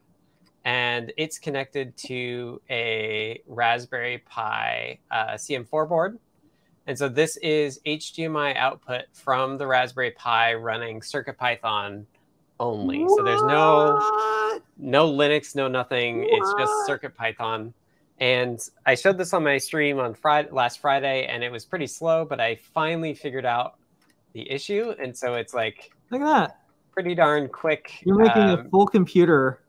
and 0.66 1.14
it's 1.18 1.38
connected 1.38 1.96
to 1.98 2.60
a 2.70 3.42
Raspberry 3.46 4.20
Pi 4.20 5.00
uh, 5.12 5.34
CM4 5.34 5.88
board. 5.88 6.20
And 6.88 6.98
so 6.98 7.08
this 7.08 7.38
is 7.38 7.80
HDMI 7.86 8.56
output 8.56 9.04
from 9.14 9.60
the 9.60 9.68
Raspberry 9.68 10.12
Pi 10.12 10.56
running 10.56 11.02
CircuitPython 11.02 12.06
only. 12.60 13.06
So 13.08 13.24
there's 13.24 13.42
no 13.44 14.60
no 14.78 15.12
Linux, 15.12 15.56
no 15.56 15.68
nothing. 15.68 16.26
It's 16.30 16.54
just 16.58 16.72
Circuit 16.86 17.16
Python. 17.16 17.74
and 18.20 18.60
I 18.86 18.96
showed 18.96 19.18
this 19.18 19.34
on 19.34 19.44
my 19.44 19.58
stream 19.58 20.00
on 20.00 20.14
Friday 20.14 20.50
last 20.52 20.80
Friday, 20.80 21.26
and 21.28 21.44
it 21.44 21.52
was 21.52 21.66
pretty 21.66 21.88
slow. 21.88 22.26
But 22.26 22.40
I 22.40 22.56
finally 22.56 23.14
figured 23.14 23.46
out 23.46 23.76
the 24.34 24.50
issue, 24.50 24.94
and 25.02 25.16
so 25.18 25.36
it's 25.36 25.54
like 25.54 25.92
Look 26.12 26.22
at 26.22 26.26
that. 26.26 26.60
pretty 26.92 27.16
darn 27.16 27.48
quick. 27.50 28.02
You're 28.06 28.18
making 28.18 28.42
a 28.44 28.56
Um, 28.60 28.70
full 28.70 28.88
computer 28.88 29.62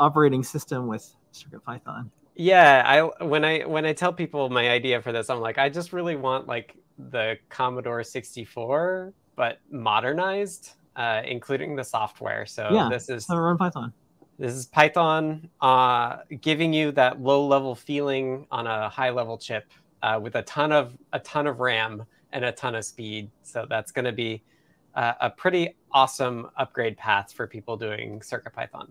operating 0.00 0.42
system 0.42 0.86
with 0.86 1.14
Circuit 1.32 1.64
Python. 1.64 2.10
Yeah, 2.34 2.82
I 2.84 3.24
when 3.24 3.44
I 3.44 3.60
when 3.60 3.84
I 3.86 3.92
tell 3.92 4.12
people 4.12 4.48
my 4.48 4.68
idea 4.70 5.00
for 5.02 5.12
this, 5.12 5.28
I'm 5.30 5.40
like, 5.40 5.58
I 5.58 5.68
just 5.68 5.92
really 5.92 6.16
want 6.16 6.46
like 6.48 6.76
the 7.10 7.36
Commodore 7.50 8.02
64, 8.04 9.12
but 9.36 9.58
modernized, 9.70 10.72
uh, 10.96 11.22
including 11.24 11.76
the 11.76 11.84
software. 11.84 12.46
So 12.46 12.68
Yeah, 12.70 12.88
this 12.90 13.08
is 13.08 13.26
run 13.28 13.58
Python. 13.58 13.92
this 14.38 14.52
is 14.52 14.66
Python 14.66 15.48
uh, 15.60 16.18
giving 16.40 16.72
you 16.72 16.92
that 16.92 17.20
low 17.20 17.46
level 17.46 17.74
feeling 17.74 18.46
on 18.50 18.66
a 18.66 18.88
high 18.88 19.10
level 19.10 19.38
chip 19.38 19.70
uh, 20.02 20.18
with 20.22 20.34
a 20.36 20.42
ton 20.42 20.72
of 20.72 20.96
a 21.12 21.18
ton 21.20 21.46
of 21.46 21.60
RAM 21.60 22.04
and 22.32 22.44
a 22.44 22.52
ton 22.52 22.74
of 22.74 22.84
speed. 22.84 23.30
So 23.42 23.66
that's 23.68 23.92
going 23.92 24.06
to 24.06 24.12
be 24.12 24.42
uh, 24.94 25.14
a 25.20 25.30
pretty 25.30 25.76
awesome 25.92 26.48
upgrade 26.56 26.96
path 26.96 27.32
for 27.32 27.46
people 27.46 27.76
doing 27.76 28.20
CircuitPython. 28.20 28.88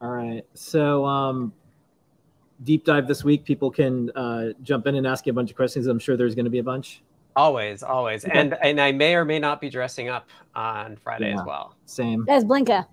All 0.00 0.10
right. 0.10 0.42
So 0.54 1.04
um, 1.04 1.52
deep 2.64 2.84
dive 2.84 3.08
this 3.08 3.24
week. 3.24 3.44
People 3.44 3.70
can 3.70 4.10
uh, 4.10 4.50
jump 4.62 4.86
in 4.86 4.94
and 4.94 5.06
ask 5.06 5.26
you 5.26 5.30
a 5.30 5.34
bunch 5.34 5.50
of 5.50 5.56
questions. 5.56 5.86
I'm 5.86 5.98
sure 5.98 6.16
there's 6.16 6.34
going 6.34 6.44
to 6.44 6.50
be 6.50 6.58
a 6.58 6.64
bunch. 6.64 7.02
Always, 7.38 7.84
always, 7.84 8.24
Okay. 8.24 8.36
and 8.36 8.54
and 8.62 8.80
I 8.80 8.90
may 8.90 9.14
or 9.14 9.24
may 9.24 9.38
not 9.38 9.60
be 9.60 9.70
dressing 9.70 10.08
up 10.08 10.28
on 10.56 10.96
Friday 10.96 11.28
Yeah. 11.30 11.40
as 11.40 11.46
well. 11.46 11.76
Same. 11.86 12.24
That's 12.26 12.44
Blinka. 12.44 12.84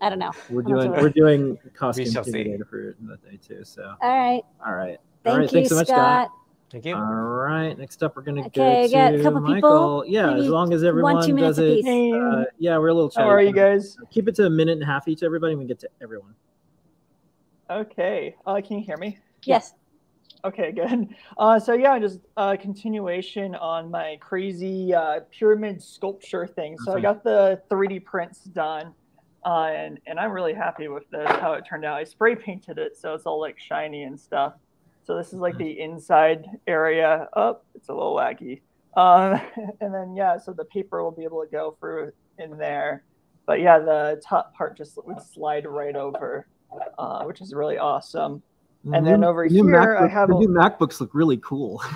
I 0.00 0.08
don't 0.08 0.18
know. 0.18 0.32
We're 0.50 0.62
doing 0.62 0.92
sure. 0.92 1.02
we're 1.02 1.08
doing 1.10 1.56
costume 1.72 2.10
shall 2.10 2.24
see. 2.24 2.42
data 2.42 2.64
for 2.64 2.96
that 3.02 3.22
day 3.30 3.36
too. 3.36 3.62
So 3.62 3.94
All 4.02 4.18
right. 4.18 4.42
all 4.66 4.74
right. 4.74 4.98
Thank 5.22 5.32
all 5.34 5.38
right. 5.38 5.42
you, 5.44 5.48
Thanks 5.48 5.68
so 5.68 5.76
much, 5.76 5.86
Scott. 5.86 6.26
Scott. 6.26 6.38
Thank 6.72 6.84
you. 6.86 6.96
All 6.96 7.00
right. 7.04 7.78
Next 7.78 8.02
up, 8.02 8.16
we're 8.16 8.22
gonna 8.22 8.46
Okay, 8.46 8.88
go 8.90 9.10
to 9.12 9.20
a 9.20 9.22
couple 9.22 9.40
Michael. 9.40 9.54
people. 10.02 10.04
Yeah, 10.08 10.34
as 10.34 10.48
long 10.48 10.72
as 10.72 10.80
one, 10.82 10.88
everyone 10.88 11.24
two 11.24 11.36
does 11.36 11.60
it. 11.60 11.84
Uh, 11.86 12.44
yeah, 12.58 12.76
we're 12.78 12.88
a 12.88 12.94
little. 12.94 13.12
How 13.14 13.28
are 13.28 13.40
you 13.40 13.52
guys? 13.52 13.96
Keep 14.10 14.26
it 14.26 14.34
to 14.34 14.46
a 14.46 14.50
minute 14.50 14.72
and 14.72 14.82
a 14.82 14.86
half 14.86 15.06
each, 15.06 15.22
everybody. 15.22 15.52
And 15.52 15.60
we 15.60 15.66
get 15.68 15.78
to 15.78 15.88
everyone. 16.02 16.34
Okay. 17.70 18.34
Uh, 18.44 18.60
can 18.60 18.78
you 18.78 18.84
hear 18.84 18.96
me? 18.96 19.18
Yes. 19.44 19.74
Okay, 20.44 20.72
good. 20.72 21.14
Uh, 21.38 21.58
so 21.60 21.72
yeah, 21.72 21.98
just 21.98 22.18
a 22.36 22.56
continuation 22.56 23.54
on 23.54 23.90
my 23.90 24.18
crazy 24.20 24.92
uh, 24.92 25.20
pyramid 25.30 25.80
sculpture 25.80 26.46
thing. 26.46 26.76
So 26.78 26.96
I 26.96 27.00
got 27.00 27.22
the 27.22 27.62
3D 27.70 28.04
prints 28.04 28.40
done, 28.44 28.92
uh, 29.46 29.70
and 29.72 30.00
and 30.06 30.18
I'm 30.18 30.32
really 30.32 30.54
happy 30.54 30.88
with 30.88 31.08
this 31.10 31.30
how 31.40 31.52
it 31.52 31.64
turned 31.68 31.84
out. 31.84 31.96
I 31.96 32.04
spray 32.04 32.34
painted 32.34 32.78
it, 32.78 32.96
so 32.96 33.14
it's 33.14 33.24
all 33.24 33.40
like 33.40 33.58
shiny 33.58 34.02
and 34.02 34.18
stuff. 34.18 34.54
So 35.04 35.16
this 35.16 35.28
is 35.28 35.34
like 35.34 35.56
the 35.58 35.80
inside 35.80 36.46
area. 36.66 37.28
Oh, 37.34 37.58
it's 37.74 37.88
a 37.88 37.92
little 37.92 38.16
wacky. 38.16 38.62
Um, 38.96 39.40
and 39.80 39.94
then 39.94 40.16
yeah, 40.16 40.38
so 40.38 40.52
the 40.52 40.64
paper 40.64 41.04
will 41.04 41.12
be 41.12 41.24
able 41.24 41.42
to 41.42 41.50
go 41.50 41.76
through 41.78 42.12
in 42.38 42.56
there. 42.58 43.04
But 43.46 43.60
yeah, 43.60 43.78
the 43.78 44.20
top 44.24 44.54
part 44.54 44.76
just 44.76 44.98
would 45.04 45.20
slide 45.20 45.66
right 45.66 45.96
over, 45.96 46.46
uh, 46.98 47.24
which 47.24 47.40
is 47.40 47.54
really 47.54 47.78
awesome. 47.78 48.42
And 48.84 49.06
then 49.06 49.22
over 49.22 49.48
the 49.48 49.54
here, 49.54 49.96
I 49.96 50.08
have 50.08 50.28
the 50.28 50.36
a- 50.36 50.40
new 50.40 50.48
MacBooks 50.48 51.00
look 51.00 51.14
really 51.14 51.36
cool. 51.38 51.82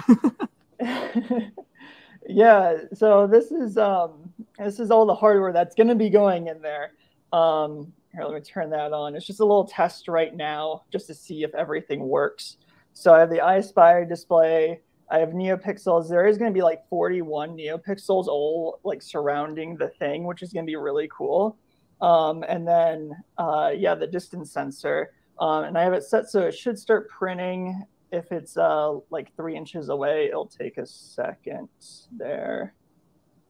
yeah 2.29 2.79
so 2.93 3.27
this 3.27 3.51
is 3.53 3.79
um 3.79 4.33
this 4.59 4.81
is 4.81 4.91
all 4.91 5.07
the 5.07 5.15
hardware 5.15 5.53
that's 5.53 5.75
going 5.75 5.89
to 5.89 5.95
be 5.95 6.11
going 6.11 6.49
in 6.49 6.61
there. 6.61 6.93
Um 7.33 7.93
here 8.13 8.25
let 8.25 8.35
me 8.35 8.41
turn 8.41 8.71
that 8.71 8.93
on. 8.93 9.15
It's 9.15 9.27
just 9.27 9.41
a 9.41 9.45
little 9.45 9.67
test 9.67 10.09
right 10.09 10.35
now 10.35 10.85
just 10.91 11.07
to 11.09 11.15
see 11.15 11.43
if 11.43 11.55
everything 11.55 12.09
works. 12.09 12.57
So 12.93 13.13
i 13.13 13.21
have 13.21 13.31
the 13.31 13.39
ispire 13.39 14.09
display. 14.09 14.81
I 15.11 15.19
have 15.19 15.31
neopixels. 15.31 16.09
There 16.09 16.27
is 16.27 16.39
going 16.39 16.51
to 16.51 16.55
be 16.55 16.63
like 16.63 16.89
41 16.89 17.57
neopixels 17.57 18.27
all 18.27 18.81
like 18.85 19.03
surrounding 19.03 19.77
the 19.77 19.89
thing 19.89 20.25
which 20.25 20.43
is 20.43 20.53
going 20.53 20.67
to 20.67 20.71
be 20.71 20.77
really 20.77 21.09
cool. 21.17 21.59
Um 22.01 22.45
and 22.49 22.67
then 22.67 23.13
uh 23.39 23.73
yeah 23.77 23.95
the 23.95 24.07
distance 24.07 24.53
sensor 24.53 25.13
um, 25.39 25.65
and 25.65 25.79
I 25.79 25.83
have 25.83 25.93
it 25.93 26.05
set 26.05 26.31
so 26.31 26.41
it 26.43 26.53
should 26.53 26.79
start 26.79 27.09
printing 27.09 27.85
if 28.13 28.33
it's 28.33 28.57
uh, 28.57 28.99
like 29.11 29.35
three 29.37 29.57
inches 29.57 29.89
away. 29.89 30.27
It'll 30.27 30.47
take 30.47 30.79
a 30.79 30.87
second 30.87 31.69
there. 32.17 32.75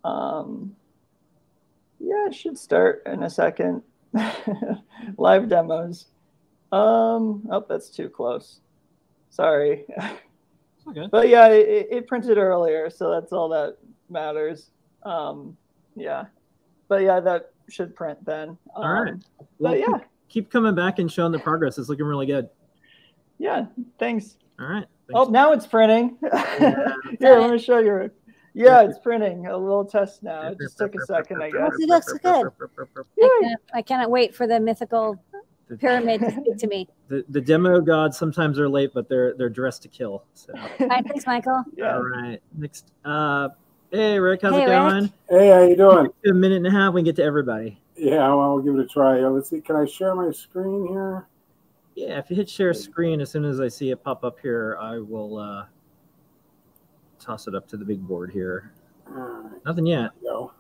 Um, 0.05 0.75
yeah, 1.99 2.27
it 2.27 2.35
should 2.35 2.59
start 2.59 3.03
in 3.07 3.23
a 3.23 3.31
second. 3.31 3.83
Live 5.19 5.49
demos. 5.49 6.07
Um, 6.73 7.47
oh, 7.51 7.65
that's 7.69 7.91
too 7.91 8.09
close. 8.09 8.61
Sorry. 9.31 9.85
Okay. 10.89 11.09
But 11.11 11.29
yeah, 11.29 11.49
it, 11.49 11.89
it 11.91 12.07
printed 12.07 12.39
earlier, 12.39 12.91
so 12.91 13.11
that's 13.11 13.33
all 13.33 13.49
that 13.49 13.77
matters. 14.09 14.71
Um, 15.03 15.57
yeah. 15.97 16.27
But 16.89 17.03
yeah, 17.03 17.19
that 17.21 17.51
should 17.69 17.95
print 17.95 18.25
then. 18.25 18.51
Um, 18.51 18.59
All 18.77 19.03
right. 19.03 19.15
Well, 19.59 19.73
But 19.73 19.81
yeah, 19.81 19.99
keep, 20.29 20.45
keep 20.45 20.51
coming 20.51 20.75
back 20.75 20.99
and 20.99 21.11
showing 21.11 21.33
the 21.33 21.39
progress. 21.39 21.79
It's 21.79 21.89
looking 21.89 22.07
really 22.07 22.27
good. 22.27 22.49
yeah, 23.39 23.67
thanks. 23.99 24.37
All 24.59 24.67
right. 24.67 24.87
Oh, 25.15 25.25
now 25.25 25.53
it's 25.53 25.67
printing. 25.67 26.17
Here, 26.59 27.39
let 27.39 27.51
me 27.51 27.59
show 27.59 27.79
you. 27.79 28.11
Yeah, 28.55 28.83
it's 28.83 28.99
printing. 28.99 29.47
A 29.47 29.57
little 29.57 29.85
test 29.85 30.23
now. 30.23 30.49
It 30.49 30.59
just 30.59 30.79
took 30.79 30.95
a 30.95 31.05
second, 31.07 31.43
I 31.43 31.51
guess. 31.51 31.71
It 31.79 31.89
looks 31.89 32.13
good. 32.15 32.25
I, 33.23 33.29
cannot, 33.41 33.59
I 33.75 33.83
cannot 33.83 34.11
wait 34.11 34.35
for 34.35 34.47
the 34.47 34.59
mythical 34.59 35.23
pyramid 35.79 36.21
to 36.23 36.31
speak 36.31 36.57
to 36.57 36.67
me. 36.67 36.89
The, 37.09 37.25
the 37.29 37.41
demo 37.41 37.81
gods 37.81 38.17
sometimes 38.19 38.59
are 38.59 38.69
late, 38.69 38.91
but 38.95 39.09
they're 39.09 39.35
they're 39.35 39.51
dressed 39.51 39.83
to 39.83 39.89
kill. 39.89 40.25
So 40.35 40.53
All 40.57 40.87
right, 40.89 41.05
thanks, 41.07 41.27
Michael. 41.27 41.63
Yeah. 41.77 41.95
all 41.97 42.03
right. 42.03 42.41
Next, 42.57 42.91
uh, 43.05 43.51
hey 43.91 44.19
Rick, 44.19 44.41
how's 44.43 44.55
Hey, 44.55 44.63
it 44.63 44.69
Rick. 44.71 44.79
going? 44.79 45.13
Hey, 45.29 45.49
how 45.51 45.63
you 45.63 45.77
doing? 45.77 46.09
A 46.27 46.33
minute 46.33 46.57
and 46.57 46.67
a 46.67 46.71
half, 46.71 46.95
we 46.95 47.01
can 47.01 47.05
get 47.05 47.17
to 47.17 47.23
everybody. 47.25 47.79
Yeah, 47.97 48.29
well, 48.35 48.55
we'll 48.55 48.63
give 48.63 48.75
it 48.75 48.81
a 48.81 48.87
try. 48.87 49.23
Uh, 49.23 49.31
Let's 49.31 49.51
see. 49.51 49.61
Can 49.61 49.77
I 49.77 49.87
share 49.87 50.15
my 50.15 50.31
screen 50.31 50.87
here? 50.89 51.27
Yeah, 51.95 52.19
if 52.19 52.29
you 52.29 52.37
hit 52.37 52.49
share 52.49 52.75
screen, 52.75 53.21
as 53.23 53.31
soon 53.31 53.45
as 53.45 53.59
I 53.61 53.69
see 53.69 53.91
it 53.91 54.05
pop 54.05 54.23
up 54.23 54.39
here, 54.41 54.77
I 54.81 54.99
will 54.99 55.39
uh, 55.39 55.65
toss 57.19 57.47
it 57.49 57.55
up 57.55 57.67
to 57.69 57.77
the 57.79 57.85
big 57.85 58.07
board 58.07 58.31
here. 58.31 58.73
All 59.09 59.15
right, 59.15 59.65
Nothing 59.65 59.87
yet. 59.87 60.11
go. 60.23 60.53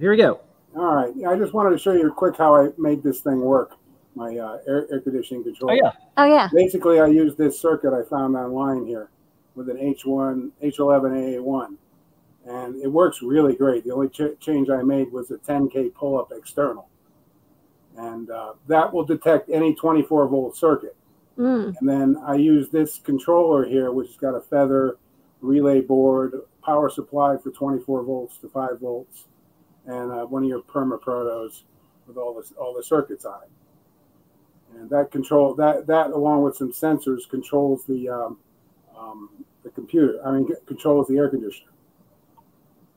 Here 0.00 0.10
we 0.10 0.16
go. 0.16 0.40
All 0.76 0.94
right. 0.94 1.12
I 1.26 1.36
just 1.36 1.52
wanted 1.52 1.70
to 1.70 1.78
show 1.78 1.92
you 1.92 2.10
quick 2.12 2.36
how 2.36 2.54
I 2.56 2.70
made 2.78 3.02
this 3.02 3.20
thing 3.20 3.40
work. 3.40 3.72
My 4.14 4.36
uh, 4.36 4.58
air, 4.66 4.86
air 4.90 5.00
conditioning 5.00 5.44
control. 5.44 5.70
Oh, 5.70 5.74
yeah. 5.74 5.92
Oh, 6.16 6.24
yeah. 6.24 6.48
Basically, 6.52 6.98
I 6.98 7.06
used 7.06 7.38
this 7.38 7.60
circuit 7.60 7.92
I 7.92 8.02
found 8.08 8.34
online 8.36 8.84
here 8.86 9.10
with 9.54 9.68
an 9.68 9.76
H1 9.76 10.50
H11AA1, 10.62 11.76
and 12.48 12.82
it 12.82 12.88
works 12.88 13.22
really 13.22 13.54
great. 13.54 13.84
The 13.84 13.92
only 13.92 14.08
ch- 14.08 14.40
change 14.40 14.70
I 14.70 14.82
made 14.82 15.12
was 15.12 15.30
a 15.30 15.36
10K 15.36 15.94
pull-up 15.94 16.32
external, 16.32 16.88
and 17.96 18.30
uh, 18.30 18.54
that 18.66 18.92
will 18.92 19.04
detect 19.04 19.50
any 19.50 19.74
24 19.74 20.28
volt 20.28 20.56
circuit. 20.56 20.96
Mm. 21.36 21.76
And 21.78 21.88
then 21.88 22.16
I 22.26 22.34
use 22.34 22.68
this 22.70 22.98
controller 22.98 23.64
here, 23.64 23.92
which 23.92 24.08
has 24.08 24.16
got 24.16 24.34
a 24.34 24.40
feather 24.40 24.96
relay 25.40 25.80
board, 25.80 26.34
power 26.64 26.90
supply 26.90 27.36
for 27.36 27.50
24 27.50 28.02
volts 28.02 28.38
to 28.38 28.48
5 28.48 28.80
volts, 28.80 29.24
and 29.86 30.10
uh, 30.10 30.26
one 30.26 30.42
of 30.42 30.48
your 30.48 30.62
perma 30.62 31.00
protos 31.00 31.62
with 32.06 32.16
all 32.16 32.34
the 32.34 32.54
all 32.56 32.74
the 32.74 32.82
circuits 32.82 33.24
on 33.24 33.40
it. 33.42 34.78
And 34.78 34.90
that 34.90 35.10
control 35.10 35.54
that 35.54 35.86
that 35.86 36.10
along 36.10 36.42
with 36.42 36.56
some 36.56 36.72
sensors 36.72 37.28
controls 37.28 37.84
the 37.84 38.08
um, 38.08 38.38
um, 38.98 39.30
the 39.62 39.70
computer. 39.70 40.18
I 40.24 40.32
mean, 40.32 40.48
controls 40.66 41.08
the 41.08 41.18
air 41.18 41.28
conditioner. 41.28 41.70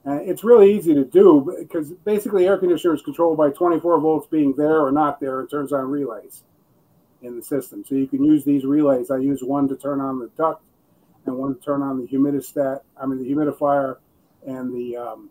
And 0.04 0.28
it's 0.28 0.44
really 0.44 0.76
easy 0.76 0.94
to 0.96 1.06
do 1.06 1.56
because 1.60 1.92
basically 1.92 2.48
air 2.48 2.58
conditioner 2.58 2.96
is 2.96 3.02
controlled 3.02 3.38
by 3.38 3.52
24 3.52 4.00
volts 4.00 4.28
being 4.28 4.54
there 4.56 4.82
or 4.82 4.92
not 4.92 5.20
there. 5.20 5.42
It 5.42 5.50
turns 5.50 5.72
on 5.72 5.90
relays 5.90 6.44
in 7.22 7.36
the 7.36 7.44
system. 7.44 7.86
So 7.88 7.96
you 7.96 8.08
can 8.08 8.24
use 8.24 8.44
these 8.44 8.66
relays. 8.66 9.12
I 9.12 9.18
use 9.18 9.44
one 9.44 9.68
to 9.68 9.76
turn 9.76 10.02
on 10.02 10.20
the 10.20 10.30
duct 10.38 10.64
and 11.26 11.38
one 11.38 11.56
to 11.56 11.62
turn 11.62 11.82
on 11.82 12.00
the 12.00 12.08
humidistat, 12.08 12.82
I 12.98 13.06
mean 13.06 13.20
the 13.20 13.30
humidifier 13.30 13.98
and 14.46 14.74
the 14.74 14.98
um, 14.98 15.30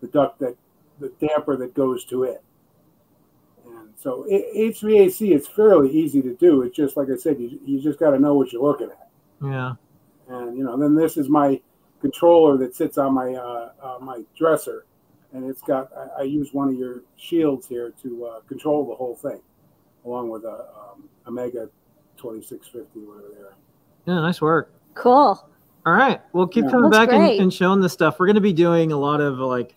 the 0.00 0.08
duct 0.08 0.38
that 0.40 0.56
the 0.98 1.12
damper 1.20 1.56
that 1.56 1.74
goes 1.74 2.04
to 2.06 2.24
it. 2.24 2.42
And 3.64 3.90
so 3.96 4.26
it, 4.28 4.74
HVAC 4.74 5.34
is 5.34 5.46
fairly 5.46 5.90
easy 5.90 6.20
to 6.22 6.34
do. 6.34 6.62
It's 6.62 6.76
just 6.76 6.96
like 6.96 7.08
I 7.10 7.16
said, 7.16 7.38
you, 7.38 7.60
you 7.64 7.80
just 7.80 7.98
got 7.98 8.10
to 8.10 8.18
know 8.18 8.34
what 8.34 8.52
you're 8.52 8.62
looking 8.62 8.90
at. 8.90 9.08
Yeah. 9.42 9.74
And 10.28 10.56
you 10.56 10.64
know, 10.64 10.76
then 10.76 10.94
this 10.94 11.16
is 11.16 11.28
my 11.28 11.60
controller 12.00 12.56
that 12.58 12.74
sits 12.74 12.98
on 12.98 13.14
my 13.14 13.34
uh, 13.34 13.72
uh, 13.82 13.98
my 14.00 14.22
dresser, 14.36 14.86
and 15.32 15.48
it's 15.48 15.62
got. 15.62 15.90
I, 15.96 16.20
I 16.20 16.22
use 16.22 16.52
one 16.52 16.68
of 16.68 16.74
your 16.74 17.02
shields 17.16 17.66
here 17.66 17.92
to 18.02 18.24
uh, 18.26 18.40
control 18.40 18.86
the 18.86 18.94
whole 18.94 19.14
thing, 19.16 19.40
along 20.04 20.30
with 20.30 20.44
a 20.44 20.66
um, 20.92 21.08
Omega 21.26 21.68
2650, 22.16 23.00
whatever 23.00 23.28
they 23.34 23.40
are. 23.42 23.54
Yeah, 24.06 24.20
nice 24.22 24.40
work. 24.40 24.72
Cool. 24.94 25.46
All 25.86 25.92
right. 25.94 26.20
we'll 26.34 26.46
keep 26.46 26.64
Yeah. 26.64 26.70
coming 26.70 26.90
Looks 26.90 26.96
back 26.98 27.08
and, 27.12 27.40
and 27.40 27.54
showing 27.54 27.80
this 27.80 27.92
stuff. 27.92 28.18
We're 28.18 28.26
going 28.26 28.34
to 28.34 28.40
be 28.42 28.52
doing 28.52 28.92
a 28.92 28.96
lot 28.98 29.20
of 29.22 29.38
like 29.38 29.74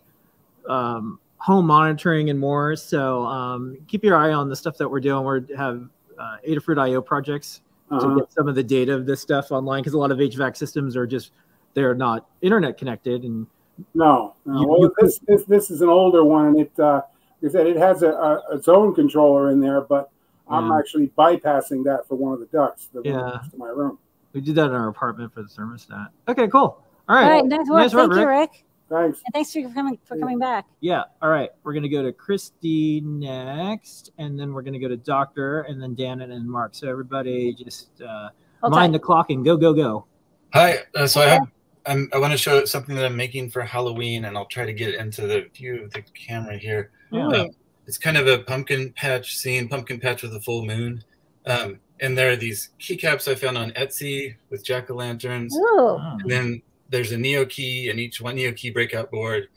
um, 0.67 1.19
home 1.37 1.65
monitoring 1.65 2.29
and 2.29 2.37
more. 2.39 2.75
So 2.75 3.23
um, 3.25 3.77
keep 3.87 4.03
your 4.03 4.17
eye 4.17 4.33
on 4.33 4.49
the 4.49 4.55
stuff 4.55 4.77
that 4.77 4.89
we're 4.89 4.99
doing. 4.99 5.25
We 5.47 5.55
have 5.55 5.87
uh, 6.19 6.37
Adafruit 6.47 6.77
IO 6.77 7.01
projects 7.01 7.61
Uh-huh. 7.89 8.01
to 8.15 8.19
get 8.19 8.31
some 8.33 8.47
of 8.49 8.55
the 8.55 8.63
data 8.63 8.93
of 8.93 9.05
this 9.05 9.21
stuff 9.21 9.51
online 9.51 9.81
because 9.81 9.93
a 9.93 9.97
lot 9.97 10.11
of 10.11 10.17
HVAC 10.17 10.57
systems 10.57 10.95
are 10.97 11.07
just 11.07 11.31
they're 11.73 11.95
not 11.95 12.27
internet 12.41 12.77
connected 12.77 13.23
and 13.23 13.47
No, 13.93 14.35
no. 14.45 14.61
You- 14.61 14.67
well, 14.67 14.79
you 14.81 14.93
this, 14.99 15.19
this 15.27 15.43
this 15.45 15.71
is 15.71 15.81
an 15.81 15.89
older 15.89 16.23
one, 16.23 16.47
and 16.47 16.59
it 16.61 16.79
uh, 16.79 17.01
like 17.41 17.49
I 17.49 17.53
said 17.53 17.67
it 17.67 17.77
has 17.77 18.03
a, 18.03 18.11
a 18.11 18.55
its 18.55 18.67
own 18.67 18.93
controller 18.93 19.49
in 19.51 19.59
there, 19.59 19.81
but 19.81 20.09
I'm 20.47 20.69
Yeah. 20.69 20.77
actually 20.79 21.07
bypassing 21.17 21.83
that 21.85 22.07
for 22.07 22.15
one 22.15 22.33
of 22.33 22.39
the 22.39 22.45
ducts 22.47 22.87
that 22.93 23.05
Yeah. 23.05 23.39
to 23.51 23.57
my 23.57 23.69
room. 23.69 23.97
we 24.33 24.41
did 24.41 24.55
that 24.55 24.65
in 24.67 24.71
our 24.73 24.87
apartment 24.89 25.33
for 25.33 25.41
the 25.43 25.47
thermostat. 25.49 26.07
Okay, 26.27 26.47
cool. 26.47 26.83
All 27.09 27.15
right. 27.15 27.23
All 27.23 27.29
right, 27.31 27.45
nice 27.45 27.69
work. 27.69 27.79
Nice 27.79 27.93
work, 27.93 28.11
Thank 28.11 28.21
you, 28.21 28.27
Rick. 28.27 28.51
Rick. 28.51 28.65
Thanks. 28.89 29.21
And 29.25 29.33
thanks 29.33 29.51
for 29.53 29.61
coming 29.73 29.97
for 30.05 30.17
coming 30.17 30.37
back. 30.39 30.65
Yeah. 30.79 31.03
All 31.21 31.29
right. 31.29 31.49
We're 31.63 31.73
gonna 31.73 31.89
go 31.89 32.03
to 32.03 32.11
Christy 32.13 33.01
next, 33.01 34.11
and 34.17 34.39
then 34.39 34.53
we're 34.53 34.61
gonna 34.61 34.79
go 34.79 34.87
to 34.87 34.97
Doctor, 34.97 35.61
and 35.61 35.81
then 35.81 35.95
Dan 35.95 36.21
and 36.21 36.31
then 36.31 36.47
Mark. 36.47 36.75
So 36.75 36.87
everybody 36.89 37.53
just 37.53 38.01
uh, 38.01 38.29
Hold 38.61 38.73
mind 38.73 38.93
the 38.93 38.99
clock 38.99 39.29
and 39.31 39.43
go 39.43 39.57
go 39.57 39.73
go. 39.73 40.05
Hi. 40.53 40.79
Uh, 40.95 41.07
so 41.07 41.21
I 41.21 41.25
have 41.29 41.47
I'm, 41.85 42.09
I 42.13 42.17
want 42.17 42.31
to 42.31 42.37
show 42.37 42.63
something 42.65 42.95
that 42.95 43.05
I'm 43.05 43.15
making 43.15 43.49
for 43.49 43.61
Halloween, 43.61 44.25
and 44.25 44.37
I'll 44.37 44.45
try 44.45 44.65
to 44.65 44.73
get 44.73 44.95
into 44.95 45.27
the 45.27 45.47
view 45.53 45.83
of 45.83 45.91
the 45.91 46.01
camera 46.13 46.57
here. 46.57 46.91
Yeah. 47.11 47.27
Um, 47.27 47.49
it's 47.85 47.97
kind 47.97 48.17
of 48.17 48.27
a 48.27 48.39
pumpkin 48.39 48.93
patch 48.93 49.35
scene, 49.35 49.67
pumpkin 49.67 49.99
patch 49.99 50.23
with 50.23 50.33
a 50.35 50.39
full 50.39 50.65
moon. 50.65 51.03
Um, 51.45 51.79
and 51.99 52.17
there 52.17 52.31
are 52.31 52.35
these 52.35 52.69
keycaps 52.79 53.29
I 53.29 53.35
found 53.35 53.57
on 53.57 53.71
Etsy 53.71 54.35
with 54.49 54.63
jack 54.63 54.89
o' 54.89 54.95
lanterns. 54.95 55.55
Ooh. 55.55 55.61
Oh. 55.77 56.17
And 56.21 56.31
then 56.31 56.61
there's 56.89 57.11
a 57.11 57.17
Neo 57.17 57.45
key 57.45 57.89
and 57.89 57.99
each 57.99 58.21
one 58.21 58.35
Neo 58.35 58.51
key 58.53 58.69
breakout 58.69 59.11
board. 59.11 59.47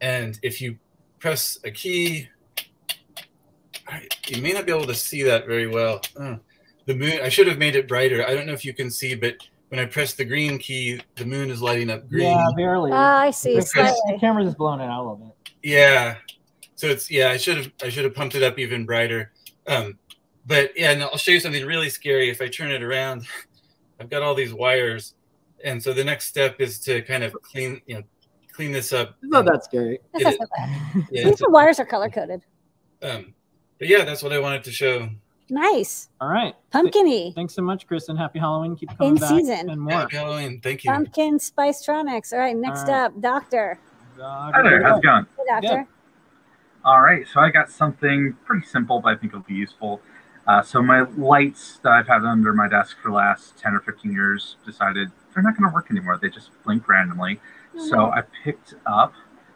And 0.00 0.38
if 0.42 0.60
you 0.60 0.78
press 1.18 1.58
a 1.64 1.70
key, 1.70 2.28
you 4.26 4.42
may 4.42 4.52
not 4.52 4.66
be 4.66 4.72
able 4.72 4.86
to 4.86 4.94
see 4.94 5.22
that 5.22 5.46
very 5.46 5.66
well. 5.66 6.00
Uh, 6.18 6.36
the 6.86 6.94
moon, 6.94 7.20
I 7.22 7.28
should 7.28 7.46
have 7.46 7.58
made 7.58 7.76
it 7.76 7.88
brighter. 7.88 8.26
I 8.26 8.34
don't 8.34 8.46
know 8.46 8.52
if 8.52 8.64
you 8.64 8.74
can 8.74 8.90
see, 8.90 9.14
but 9.14 9.36
when 9.68 9.80
I 9.80 9.84
press 9.86 10.14
the 10.14 10.24
green 10.24 10.58
key, 10.58 11.00
the 11.16 11.24
moon 11.24 11.50
is 11.50 11.60
lighting 11.60 11.90
up 11.90 12.08
green. 12.08 12.24
Yeah, 12.28 12.46
barely. 12.56 12.90
Ah, 12.92 13.18
I 13.20 13.30
see. 13.30 13.56
The- 13.56 13.62
Slightly. 13.62 13.96
the 14.12 14.18
camera's 14.18 14.46
just 14.46 14.58
blowing 14.58 14.80
it 14.80 14.84
out 14.84 15.00
a 15.00 15.02
little 15.02 15.16
bit. 15.16 15.52
Yeah. 15.62 16.16
So 16.76 16.86
it's 16.86 17.10
yeah, 17.10 17.30
I 17.30 17.36
should 17.36 17.56
have 17.56 17.72
I 17.82 17.88
should 17.88 18.04
have 18.04 18.14
pumped 18.14 18.34
it 18.34 18.42
up 18.42 18.58
even 18.58 18.86
brighter. 18.86 19.32
Um, 19.66 19.98
but 20.46 20.70
yeah, 20.76 20.92
and 20.92 21.02
I'll 21.02 21.16
show 21.18 21.32
you 21.32 21.40
something 21.40 21.66
really 21.66 21.90
scary. 21.90 22.30
If 22.30 22.40
I 22.40 22.48
turn 22.48 22.70
it 22.70 22.82
around, 22.82 23.26
I've 24.00 24.08
got 24.08 24.22
all 24.22 24.34
these 24.34 24.54
wires, 24.54 25.14
and 25.64 25.82
so 25.82 25.92
the 25.92 26.04
next 26.04 26.26
step 26.26 26.60
is 26.60 26.78
to 26.80 27.02
kind 27.02 27.24
of 27.24 27.34
clean 27.42 27.82
you 27.86 27.96
know 27.96 28.02
clean 28.52 28.70
this 28.72 28.92
up. 28.92 29.16
It's 29.22 29.30
not 29.32 29.44
that 29.46 29.64
scary. 29.64 29.98
That's 30.14 30.24
It- 30.36 30.38
not 30.40 30.48
so 30.48 30.56
bad. 30.56 31.06
Yeah, 31.10 31.20
At 31.22 31.26
least 31.26 31.38
the 31.40 31.50
wires 31.50 31.80
are 31.80 31.84
color 31.84 32.08
coded. 32.08 32.42
um, 33.02 33.34
but 33.78 33.88
yeah, 33.88 34.04
that's 34.04 34.22
what 34.22 34.32
I 34.32 34.38
wanted 34.38 34.62
to 34.64 34.70
show. 34.72 35.08
Nice. 35.50 36.08
All 36.20 36.28
right. 36.28 36.54
Pumpkiny. 36.72 37.34
Thanks 37.34 37.54
so 37.54 37.62
much, 37.62 37.86
Kristen. 37.86 38.16
Happy 38.16 38.38
Halloween. 38.38 38.76
Keep 38.76 38.96
coming 38.98 39.14
In 39.14 39.20
back 39.20 39.28
season. 39.30 39.70
and 39.70 39.80
more. 39.80 39.92
Happy 39.92 40.16
Halloween. 40.16 40.60
Thank 40.60 40.84
you. 40.84 40.90
Pumpkin 40.90 41.38
Spice 41.38 41.84
Tronics. 41.86 42.32
All 42.32 42.38
right, 42.38 42.56
next 42.56 42.80
All 42.80 42.86
right. 42.94 43.04
up, 43.04 43.20
Doctor. 43.20 43.78
Hi 44.20 44.50
there, 44.62 44.82
how's 44.82 44.98
it 44.98 45.02
going? 45.04 45.26
Hey, 45.36 45.44
Doctor. 45.48 45.86
All 46.84 47.00
right, 47.02 47.26
so 47.32 47.40
I 47.40 47.50
got 47.50 47.70
something 47.70 48.36
pretty 48.44 48.66
simple, 48.66 49.00
but 49.00 49.10
I 49.14 49.16
think 49.16 49.32
it'll 49.32 49.44
be 49.44 49.54
useful. 49.54 50.00
Uh, 50.46 50.62
so 50.62 50.82
my 50.82 51.02
lights 51.02 51.78
that 51.82 51.92
I've 51.92 52.06
had 52.08 52.24
under 52.24 52.52
my 52.52 52.68
desk 52.68 52.96
for 53.02 53.10
the 53.10 53.16
last 53.16 53.56
10 53.58 53.74
or 53.74 53.80
15 53.80 54.10
years 54.12 54.56
decided 54.64 55.08
they're 55.34 55.42
not 55.42 55.56
going 55.58 55.70
to 55.70 55.74
work 55.74 55.90
anymore. 55.90 56.18
They 56.20 56.30
just 56.30 56.50
blink 56.64 56.88
randomly. 56.88 57.40
So 57.88 58.06
I 58.06 58.22
picked 58.44 58.74
up 58.86 59.12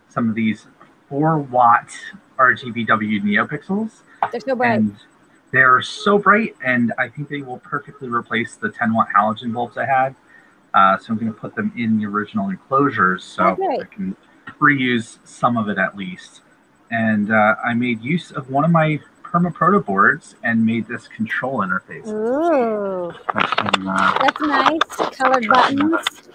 some 0.09 0.29
of 0.29 0.35
these 0.35 0.67
4 1.09 1.39
watt 1.39 1.89
RGBW 2.39 3.23
NeoPixels. 3.23 4.03
They're 4.31 4.41
so 4.41 4.55
bright. 4.55 4.79
And 4.81 4.97
they're 5.53 5.83
so 5.83 6.19
bright, 6.19 6.57
and 6.65 6.93
I 6.99 7.09
think 7.09 7.29
they 7.29 7.43
will 7.43 7.59
perfectly 7.59 8.09
replace 8.09 8.57
the 8.57 8.71
10 8.71 8.95
watt 8.95 9.09
halogen 9.17 9.53
bulbs 9.53 9.77
I 9.77 9.85
had. 9.85 10.15
Uh, 10.75 10.97
so 10.97 11.13
I'm 11.13 11.19
going 11.19 11.33
to 11.33 11.39
put 11.39 11.55
them 11.55 11.73
in 11.77 11.99
the 11.99 12.07
original 12.07 12.49
enclosures 12.49 13.23
so 13.23 13.55
great. 13.55 13.81
I 13.81 13.85
can 13.85 14.17
reuse 14.59 15.19
some 15.25 15.59
of 15.59 15.69
it 15.69 15.77
at 15.77 15.97
least. 15.97 16.41
And 16.91 17.31
uh, 17.31 17.57
I 17.63 17.75
made 17.75 18.03
use 18.03 18.31
of 18.33 18.51
one 18.51 18.65
of 18.65 18.71
my 18.71 19.01
Perma 19.23 19.53
Proto 19.53 19.81
boards 19.81 20.37
and 20.43 20.65
made 20.65 20.87
this 20.89 21.09
control 21.09 21.59
interface. 21.59 22.07
Ooh, 22.07 23.13
can, 23.29 23.89
uh, 23.89 24.19
that's 24.21 24.41
nice. 24.41 25.17
Colored 25.17 25.49
buttons. 25.49 26.29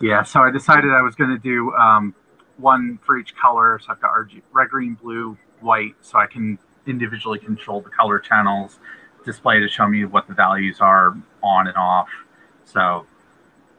Yeah, 0.00 0.22
so 0.22 0.40
I 0.40 0.50
decided 0.50 0.92
I 0.92 1.02
was 1.02 1.14
going 1.14 1.30
to 1.30 1.38
do 1.38 1.72
um, 1.74 2.14
one 2.56 2.98
for 3.04 3.18
each 3.18 3.34
color. 3.36 3.80
So 3.84 3.92
I've 3.92 4.00
got 4.00 4.12
RG, 4.12 4.42
red, 4.52 4.68
green, 4.68 4.94
blue, 4.94 5.36
white, 5.60 5.94
so 6.00 6.18
I 6.18 6.26
can 6.26 6.58
individually 6.88 7.38
control 7.38 7.80
the 7.80 7.90
color 7.90 8.18
channels, 8.18 8.78
display 9.24 9.60
to 9.60 9.68
show 9.68 9.86
me 9.86 10.04
what 10.04 10.26
the 10.26 10.34
values 10.34 10.78
are 10.80 11.16
on 11.42 11.66
and 11.68 11.76
off. 11.76 12.08
So 12.64 13.06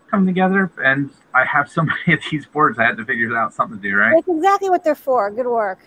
come 0.10 0.26
together, 0.26 0.72
and 0.84 1.10
I 1.34 1.45
have 1.45 1.69
so 1.69 1.82
many 2.08 2.13
of 2.13 2.19
these 2.32 2.45
boards. 2.45 2.80
I 2.80 2.84
had 2.86 2.98
to 2.98 3.06
figure 3.06 3.36
out 3.38 3.54
something 3.54 3.80
to 3.82 3.89
do, 3.89 3.95
right? 3.95 4.13
That's 4.15 4.38
exactly 4.38 4.69
what 4.69 4.84
they're 4.84 4.95
for. 4.95 5.30
Good 5.32 5.45
work. 5.48 5.80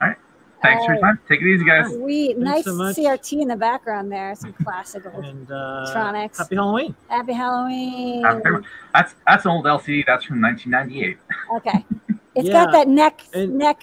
All 0.00 0.08
right. 0.08 0.16
Thanks 0.62 0.84
for 0.84 0.92
your 0.94 1.04
Alright. 1.04 1.16
time. 1.18 1.20
Take 1.28 1.42
it 1.42 1.46
easy, 1.46 1.64
guys. 1.64 1.92
Sweet. 1.92 2.38
Nice 2.38 2.64
so. 2.64 2.70
CRT 2.72 3.42
in 3.42 3.48
the 3.48 3.56
background 3.56 4.12
there. 4.12 4.34
Some 4.36 4.52
classic 4.52 5.04
old 5.12 5.24
And 5.24 5.50
uh, 5.50 5.86
Tronics. 5.92 6.38
happy 6.38 6.54
Halloween. 6.54 6.94
Happy 7.08 7.32
Halloween. 7.32 8.22
Happy- 8.22 8.64
That's 8.94 9.14
that's 9.26 9.44
an 9.44 9.50
old 9.50 9.64
LCD. 9.64 10.04
That's 10.06 10.24
from 10.24 10.40
1998. 10.42 11.18
Okay. 11.56 11.84
It's 12.34 12.48
Yeah. 12.48 12.64
got 12.64 12.72
that 12.72 12.88
neck 12.88 13.20
And- 13.34 13.58
neck 13.58 13.82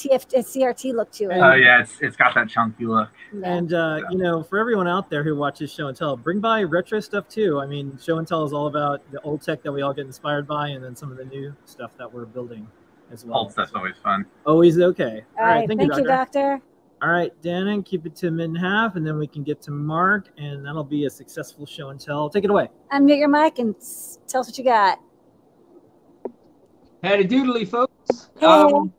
TF, 0.00 0.34
uh, 0.34 0.42
CRT 0.42 0.94
look 0.94 1.10
to 1.12 1.24
it. 1.24 1.38
Oh 1.38 1.54
yeah, 1.54 1.82
it's 1.82 1.98
it's 2.00 2.16
got 2.16 2.34
that 2.34 2.48
chunky 2.48 2.86
look. 2.86 3.10
And 3.44 3.72
uh, 3.72 4.00
you 4.10 4.18
know, 4.18 4.42
for 4.42 4.58
everyone 4.58 4.88
out 4.88 5.10
there 5.10 5.22
who 5.22 5.36
watches 5.36 5.72
Show 5.72 5.88
and 5.88 5.96
Tell, 5.96 6.16
bring 6.16 6.40
by 6.40 6.62
retro 6.62 7.00
stuff 7.00 7.28
too. 7.28 7.60
I 7.60 7.66
mean, 7.66 7.98
Show 8.02 8.18
and 8.18 8.26
Tell 8.26 8.44
is 8.44 8.52
all 8.52 8.66
about 8.66 9.08
the 9.12 9.20
old 9.20 9.42
tech 9.42 9.62
that 9.62 9.72
we 9.72 9.82
all 9.82 9.92
get 9.92 10.06
inspired 10.06 10.46
by, 10.46 10.68
and 10.68 10.82
then 10.82 10.96
some 10.96 11.10
of 11.10 11.18
the 11.18 11.24
new 11.24 11.54
stuff 11.64 11.92
that 11.98 12.12
we're 12.12 12.24
building 12.24 12.66
as 13.12 13.24
well. 13.24 13.38
Old 13.38 13.52
stuff's 13.52 13.72
always 13.74 13.96
fun. 14.02 14.24
Always 14.46 14.78
okay. 14.78 15.24
All 15.38 15.46
right. 15.46 15.68
Thank, 15.68 15.82
you, 15.82 15.88
Doctor. 15.88 16.04
Doctor. 16.04 16.62
All 17.02 17.08
right, 17.08 17.32
Dannon, 17.40 17.82
keep 17.82 18.04
it 18.04 18.14
to 18.16 18.30
mid 18.30 18.50
and 18.50 18.58
half, 18.58 18.94
and 18.96 19.06
then 19.06 19.16
we 19.16 19.26
can 19.26 19.42
get 19.42 19.62
to 19.62 19.70
Mark, 19.70 20.28
and 20.36 20.66
that'll 20.66 20.84
be 20.84 21.06
a 21.06 21.10
successful 21.10 21.64
Show 21.64 21.88
and 21.88 21.98
Tell. 21.98 22.28
Take 22.28 22.44
it 22.44 22.50
away. 22.50 22.68
Unmute 22.92 23.18
your 23.18 23.28
mic 23.28 23.58
and 23.58 23.74
tell 24.28 24.42
us 24.42 24.48
what 24.48 24.58
you 24.58 24.64
got. 24.64 25.00
Howdy 27.02 27.24
doodly, 27.24 27.66
folks. 27.66 28.28
Hey. 28.38 28.46
Um, 28.46 28.92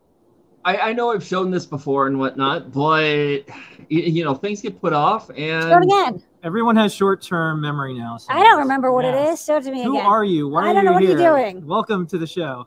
I, 0.64 0.76
I 0.76 0.92
know 0.92 1.10
I've 1.12 1.24
shown 1.24 1.50
this 1.50 1.66
before 1.66 2.06
and 2.06 2.18
whatnot, 2.18 2.72
but 2.72 3.42
you 3.88 4.24
know 4.24 4.34
things 4.34 4.60
get 4.60 4.80
put 4.80 4.92
off, 4.92 5.26
Show 5.28 5.32
it 5.34 5.72
and 5.72 5.84
again. 5.84 6.22
Everyone 6.44 6.76
has 6.76 6.92
short-term 6.94 7.60
memory 7.60 7.94
now. 7.94 8.16
so- 8.16 8.32
I 8.32 8.42
don't 8.42 8.58
remember 8.58 8.92
what 8.92 9.04
Yeah. 9.04 9.28
it 9.28 9.32
is. 9.32 9.44
Show 9.44 9.56
it 9.58 9.64
to 9.64 9.70
me 9.70 9.78
again. 9.80 9.86
Who 9.86 9.96
again. 9.96 10.06
are 10.06 10.24
you? 10.24 10.48
Why 10.48 10.66
I 10.66 10.70
are 10.70 10.74
don't 10.74 10.84
know. 10.84 10.90
you 10.90 10.94
What 10.94 11.02
are 11.02 11.06
you 11.06 11.18
here? 11.18 11.52
doing? 11.52 11.66
Welcome 11.66 12.06
to 12.08 12.18
the 12.18 12.26
show. 12.26 12.66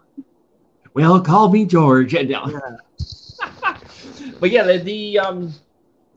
well, 0.94 1.20
call 1.22 1.50
me 1.50 1.66
George. 1.66 2.14
And, 2.14 2.30
no. 2.32 2.48
Yeah. 2.50 3.78
but 4.40 4.50
yeah, 4.52 4.64
the, 4.64 4.78
the 4.80 5.20
um, 5.20 5.54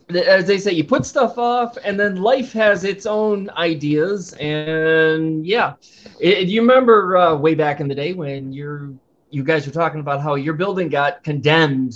the, 0.09 0.27
as 0.29 0.47
they 0.47 0.59
say, 0.59 0.73
you 0.73 0.85
put 0.85 1.05
stuff 1.05 1.37
off, 1.39 1.77
and 1.85 1.99
then 1.99 2.17
life 2.23 2.53
has 2.55 2.83
its 2.85 3.07
own 3.07 3.51
ideas, 3.51 4.33
and 4.35 5.47
yeah, 5.47 5.75
It- 6.21 6.49
you 6.49 6.61
remember 6.61 7.17
uh, 7.17 7.37
way 7.37 7.55
back 7.55 7.81
in 7.81 7.89
the 7.89 7.95
day 7.95 8.15
when 8.15 8.53
you're 8.53 8.91
you 9.31 9.43
guys 9.43 9.67
were 9.67 9.73
talking 9.73 10.01
about 10.01 10.21
how 10.21 10.35
your 10.35 10.55
building 10.55 10.89
got 10.89 11.23
condemned 11.23 11.95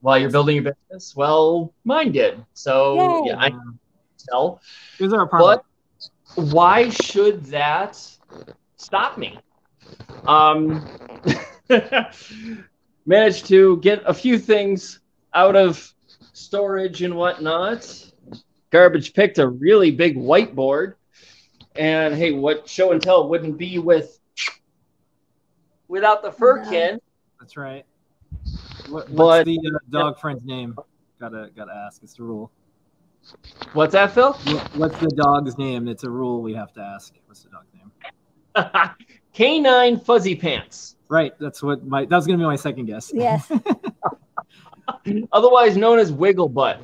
while 0.00 0.18
you're 0.18 0.30
building 0.30 0.56
your 0.56 0.64
business. 0.64 1.14
Well, 1.16 1.72
mine 1.84 2.12
did. 2.12 2.44
So 2.54 2.96
Yay. 2.96 3.30
yeah, 3.30 3.38
I 3.38 3.50
tell. 4.28 4.60
Here's 4.98 5.12
our 5.12 5.22
apartment. 5.22 5.62
But 6.36 6.52
why 6.52 6.90
should 6.90 7.44
that 7.46 8.00
stop 8.76 9.18
me? 9.18 9.38
Um, 10.26 10.86
managed 13.06 13.46
to 13.46 13.78
get 13.78 14.02
a 14.06 14.14
few 14.14 14.38
things 14.38 15.00
out 15.32 15.56
of 15.56 15.92
storage 16.32 17.02
and 17.02 17.16
whatnot. 17.16 18.12
Garbage 18.70 19.14
picked 19.14 19.38
a 19.38 19.48
really 19.48 19.90
big 19.90 20.16
whiteboard. 20.16 20.94
And 21.76 22.14
hey, 22.14 22.32
what 22.32 22.68
show 22.68 22.92
and 22.92 23.02
tell 23.02 23.28
wouldn't 23.28 23.58
be 23.58 23.78
with 23.78 24.18
without 25.88 26.22
the 26.22 26.30
furkin. 26.30 26.98
That's 27.40 27.56
right. 27.56 27.84
What, 28.88 29.08
what's 29.10 29.10
But- 29.10 29.44
the 29.46 29.58
uh, 29.74 29.78
dog 29.90 30.18
friend's 30.18 30.44
name? 30.44 30.76
Gotta 31.20 31.50
gotta 31.56 31.72
ask. 31.74 32.02
It's 32.02 32.14
the 32.14 32.22
rule. 32.24 32.50
What's 33.72 33.92
that, 33.92 34.12
Phil? 34.12 34.32
What- 34.32 34.76
What's 34.76 34.98
the 34.98 35.08
dog's 35.16 35.58
name? 35.58 35.88
It's 35.88 36.04
a 36.04 36.10
rule 36.10 36.42
we 36.42 36.54
have 36.54 36.72
to 36.74 36.80
ask. 36.80 37.14
What's 37.26 37.42
the 37.42 37.50
dog's 37.50 37.72
name? 37.74 38.90
Canine 39.32 39.98
Fuzzy 40.00 40.34
Pants, 40.34 40.96
Right. 41.08 41.32
That's 41.38 41.62
what 41.62 41.84
my. 41.86 42.04
That 42.06 42.16
was 42.16 42.26
gonna 42.26 42.38
be 42.38 42.44
my 42.44 42.56
second 42.56 42.86
guess. 42.86 43.12
Yes. 43.14 43.50
otherwise 45.32 45.76
known 45.76 45.98
as 45.98 46.12
Wiggle 46.12 46.48
Butt. 46.48 46.80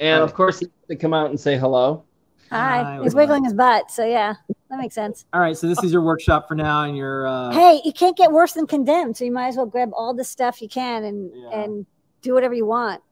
And 0.00 0.22
of 0.22 0.34
course, 0.34 0.58
he 0.58 0.66
had 0.66 0.88
to 0.88 0.96
come 0.96 1.14
out 1.14 1.30
and 1.30 1.38
say 1.38 1.56
hello. 1.56 2.04
Hi. 2.50 2.82
Hi, 2.82 3.02
He's 3.02 3.14
wiggling 3.14 3.44
his 3.44 3.54
butt. 3.54 3.90
So 3.90 4.04
yeah, 4.04 4.34
that 4.72 4.78
makes 4.78 4.94
sense. 4.94 5.26
All 5.34 5.40
right. 5.40 5.54
So 5.56 5.66
this 5.68 5.84
is 5.84 5.92
your 5.92 6.00
workshop 6.00 6.48
for 6.48 6.54
now, 6.54 6.84
and 6.84 6.96
your. 6.96 7.26
Uh, 7.26 7.50
hey, 7.52 7.82
you 7.84 7.92
can't 7.92 8.16
get 8.16 8.32
worse 8.32 8.54
than 8.54 8.66
condemned. 8.66 9.16
So 9.18 9.24
you 9.26 9.30
might 9.30 9.48
as 9.48 9.56
well 9.56 9.66
grab 9.66 9.90
all 9.94 10.14
the 10.14 10.24
stuff 10.24 10.62
you 10.62 10.68
can 10.68 11.04
and 11.04 11.30
Yeah. 11.34 11.60
and 11.60 11.86
do 12.22 12.32
whatever 12.32 12.54
you 12.54 12.64
want. 12.64 13.02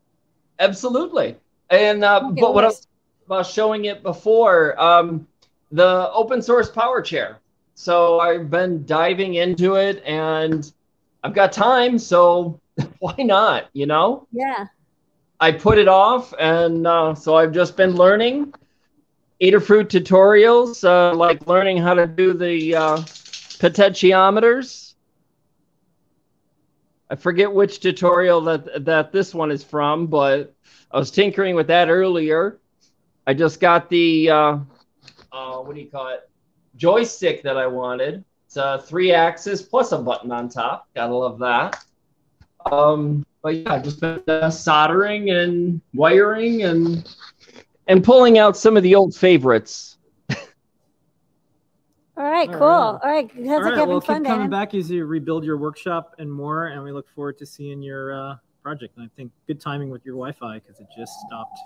Absolutely. 0.59 1.37
And 1.69 2.03
uh, 2.03 2.31
but 2.33 2.55
what 2.55 2.65
I, 2.65 2.69
worse. 2.69 2.87
about 3.27 3.47
showing 3.47 3.85
it 3.85 4.03
before. 4.03 4.81
Um, 4.81 5.27
the 5.73 6.11
open 6.13 6.43
source 6.43 6.69
power 6.71 7.01
chair. 7.03 7.39
So 7.75 8.19
I've 8.21 8.51
been 8.51 8.85
diving 8.87 9.35
into 9.35 9.77
it, 9.77 10.03
and 10.05 10.71
I've 11.23 11.35
got 11.35 11.53
time, 11.53 11.99
so 11.99 12.59
why 13.01 13.15
not? 13.19 13.69
You 13.75 13.85
know. 13.87 14.27
Yeah. 14.33 14.67
I 15.41 15.53
put 15.53 15.77
it 15.79 15.89
off, 15.89 16.33
and 16.39 16.87
uh, 16.87 17.15
so 17.15 17.37
I've 17.37 17.53
just 17.53 17.77
been 17.77 17.95
learning 17.95 18.53
Adafruit 19.43 19.87
tutorials, 19.87 20.85
uh, 20.85 21.15
like 21.15 21.47
learning 21.47 21.79
how 21.79 21.95
to 21.95 22.07
do 22.07 22.35
the 22.35 22.75
uh, 22.75 22.97
potentiometers. 23.59 24.95
I 27.09 27.17
forget 27.17 27.53
which 27.53 27.81
tutorial 27.81 28.41
that 28.43 28.85
that 28.85 29.13
this 29.13 29.35
one 29.35 29.51
is 29.51 29.65
from, 29.65 30.07
but 30.07 30.55
I 30.91 30.99
was 30.99 31.11
tinkering 31.11 31.55
with 31.55 31.67
that 31.69 31.89
earlier. 31.89 32.59
I 33.27 33.35
just 33.35 33.61
got 33.61 33.89
the 33.89 34.31
uh, 34.31 34.59
uh, 35.33 35.57
what 35.59 35.75
do 35.75 35.81
you 35.81 35.91
call 35.91 36.09
it 36.09 36.29
joystick 36.77 37.43
that 37.43 37.57
I 37.57 37.67
wanted. 37.67 38.25
It's 38.47 38.57
a 38.57 38.83
three 38.87 39.13
axis 39.13 39.63
plus 39.63 39.93
a 39.93 39.99
button 39.99 40.33
on 40.33 40.49
top. 40.49 40.89
Gotta 40.95 41.15
love 41.15 41.39
that. 41.39 41.85
Um, 42.71 43.25
but 43.43 43.57
yeah, 43.57 43.79
just 43.79 44.01
been 44.01 44.23
uh, 44.29 44.51
soldering 44.51 45.31
and 45.31 45.81
wiring 45.95 46.63
and 46.63 47.09
and 47.91 48.05
pulling 48.05 48.39
out 48.39 48.57
some 48.57 48.77
of 48.77 48.83
the 48.85 48.95
old 48.95 49.15
favorites. 49.15 49.99
All 52.17 52.31
right, 52.31 52.49
cool. 52.49 52.61
right. 52.61 52.69
All 52.69 53.01
right, 53.03 53.31
sounds 53.33 53.49
All 53.49 53.55
like 53.55 53.65
right, 53.65 53.75
having 53.75 53.89
well, 53.89 54.01
fun, 54.01 54.23
keep 54.23 54.27
coming 54.27 54.51
Dan. 54.51 54.51
back 54.51 54.75
as 54.75 54.91
you 54.91 55.07
rebuild 55.07 55.43
your 55.43 55.57
workshop 55.57 56.15
and 56.19 56.31
more, 56.31 56.67
and 56.67 56.83
we 56.83 56.93
look 56.93 57.09
forward 57.09 57.39
to 57.39 57.47
seeing 57.47 57.83
your 57.83 58.13
uh, 58.13 58.37
project. 58.63 58.97
And 58.97 59.07
I 59.07 59.09
think 59.17 59.33
good 59.47 59.61
timing 59.61 59.91
with 59.91 60.05
your 60.05 60.15
Wi-Fi 60.15 60.59
because 60.59 60.81
it 60.81 60.87
just 60.97 61.13
stopped 61.27 61.59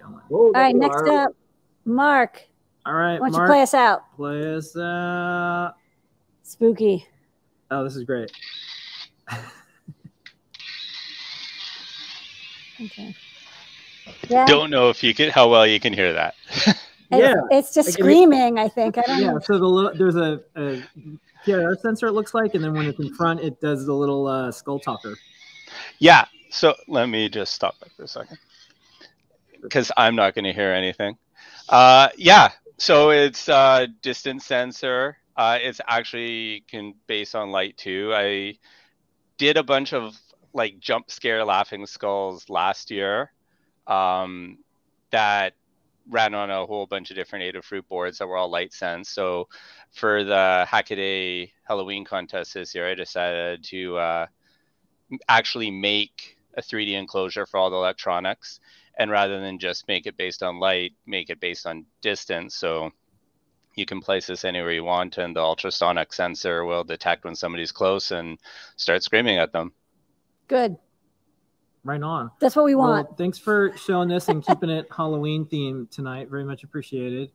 going. 0.00 0.20
All 0.30 0.50
right, 0.52 0.74
next 0.74 1.06
up, 1.08 1.32
Mark. 1.84 2.42
All 2.86 2.94
right, 2.94 3.20
Why 3.20 3.30
don't 3.30 3.40
you 3.40 3.46
play 3.46 3.62
us 3.62 3.74
out? 3.74 4.02
Play 4.16 4.54
us 4.54 4.76
out. 4.76 5.74
Spooky. 6.42 7.06
Oh, 7.70 7.84
this 7.84 7.96
is 7.96 8.04
great. 8.04 8.32
Okay. 12.80 13.14
Yeah. 14.28 14.44
Don't 14.46 14.70
know 14.70 14.90
if 14.90 15.02
you 15.02 15.14
can 15.14 15.30
how 15.30 15.48
well 15.48 15.66
you 15.66 15.80
can 15.80 15.92
hear 15.92 16.12
that. 16.12 16.34
It's, 17.16 17.40
it's 17.50 17.74
just 17.74 17.88
Like, 17.90 17.98
it- 18.00 18.02
screaming, 18.02 18.58
I 18.58 18.68
think. 18.68 18.98
I 18.98 19.02
don't 19.02 19.20
Yeah, 19.20 19.32
know. 19.32 19.38
so 19.38 19.56
the 19.58 19.66
little, 19.66 19.94
there's 19.94 20.16
a, 20.16 20.40
a 20.56 20.82
PIR 21.44 21.76
sensor. 21.80 22.08
It 22.08 22.12
looks 22.12 22.34
like, 22.34 22.54
and 22.54 22.64
then 22.64 22.74
when 22.74 22.86
it's 22.86 22.98
in 22.98 23.14
front, 23.14 23.38
it 23.40 23.60
does 23.60 23.86
the 23.86 23.92
little 23.94 24.26
uh, 24.26 24.50
skull 24.50 24.80
talker. 24.80 25.14
Yeah. 26.00 26.24
So 26.50 26.74
let 26.88 27.08
me 27.08 27.28
just 27.28 27.52
stop 27.52 27.78
that 27.80 27.92
for 27.92 28.02
a 28.04 28.08
second 28.08 28.38
because 29.62 29.92
I'm 29.96 30.16
not 30.16 30.34
going 30.34 30.44
to 30.46 30.52
hear 30.52 30.72
anything. 30.72 31.16
Uh, 31.68 32.08
yeah. 32.16 32.50
So 32.78 33.10
it's 33.10 33.48
uh, 33.48 33.86
distance 34.02 34.44
sensor. 34.46 35.16
Uh, 35.36 35.58
it's 35.60 35.80
actually 35.86 36.64
can 36.68 36.94
based 37.06 37.36
on 37.36 37.50
light 37.50 37.76
too. 37.76 38.10
I 38.12 38.58
did 39.38 39.56
a 39.56 39.62
bunch 39.62 39.92
of 39.92 40.16
like 40.52 40.80
jump 40.80 41.10
scare 41.12 41.44
laughing 41.44 41.86
skulls 41.86 42.48
last 42.48 42.90
year 42.90 43.30
um, 43.86 44.58
that 45.10 45.54
ran 46.10 46.34
on 46.34 46.50
a 46.50 46.66
whole 46.66 46.86
bunch 46.86 47.10
of 47.10 47.16
different 47.16 47.44
Adafruit 47.44 47.86
boards 47.88 48.18
that 48.18 48.26
were 48.26 48.36
all 48.36 48.50
light 48.50 48.72
sense. 48.72 49.08
So 49.08 49.48
for 49.92 50.24
the 50.24 50.66
Hackaday 50.68 51.50
Halloween 51.66 52.04
contest 52.04 52.54
this 52.54 52.74
year, 52.74 52.90
I 52.90 52.94
decided 52.94 53.64
to 53.64 53.96
uh, 53.96 54.26
actually 55.28 55.70
make 55.70 56.36
a 56.56 56.62
3D 56.62 56.92
enclosure 56.92 57.46
for 57.46 57.58
all 57.58 57.70
the 57.70 57.76
electronics. 57.76 58.60
And 58.96 59.10
rather 59.10 59.40
than 59.40 59.58
just 59.58 59.88
make 59.88 60.06
it 60.06 60.16
based 60.16 60.42
on 60.42 60.60
light, 60.60 60.92
make 61.06 61.30
it 61.30 61.40
based 61.40 61.66
on 61.66 61.86
distance. 62.00 62.54
So 62.54 62.92
you 63.74 63.86
can 63.86 64.00
place 64.00 64.26
this 64.26 64.44
anywhere 64.44 64.72
you 64.72 64.84
want, 64.84 65.18
and 65.18 65.34
the 65.34 65.40
ultrasonic 65.40 66.12
sensor 66.12 66.64
will 66.64 66.84
detect 66.84 67.24
when 67.24 67.34
somebody's 67.34 67.72
close 67.72 68.12
and 68.12 68.38
start 68.76 69.02
screaming 69.02 69.38
at 69.38 69.52
them. 69.52 69.72
Good. 70.46 70.76
Right 71.84 72.02
on. 72.02 72.30
That's 72.40 72.56
what 72.56 72.64
we 72.64 72.74
Well, 72.74 72.88
want. 72.88 73.18
thanks 73.18 73.38
for 73.38 73.76
showing 73.76 74.08
this 74.08 74.28
and 74.28 74.44
keeping 74.44 74.70
it 74.70 74.86
Halloween 74.96 75.44
themed 75.44 75.90
tonight. 75.90 76.30
Very 76.30 76.44
much 76.44 76.64
appreciated. 76.64 77.30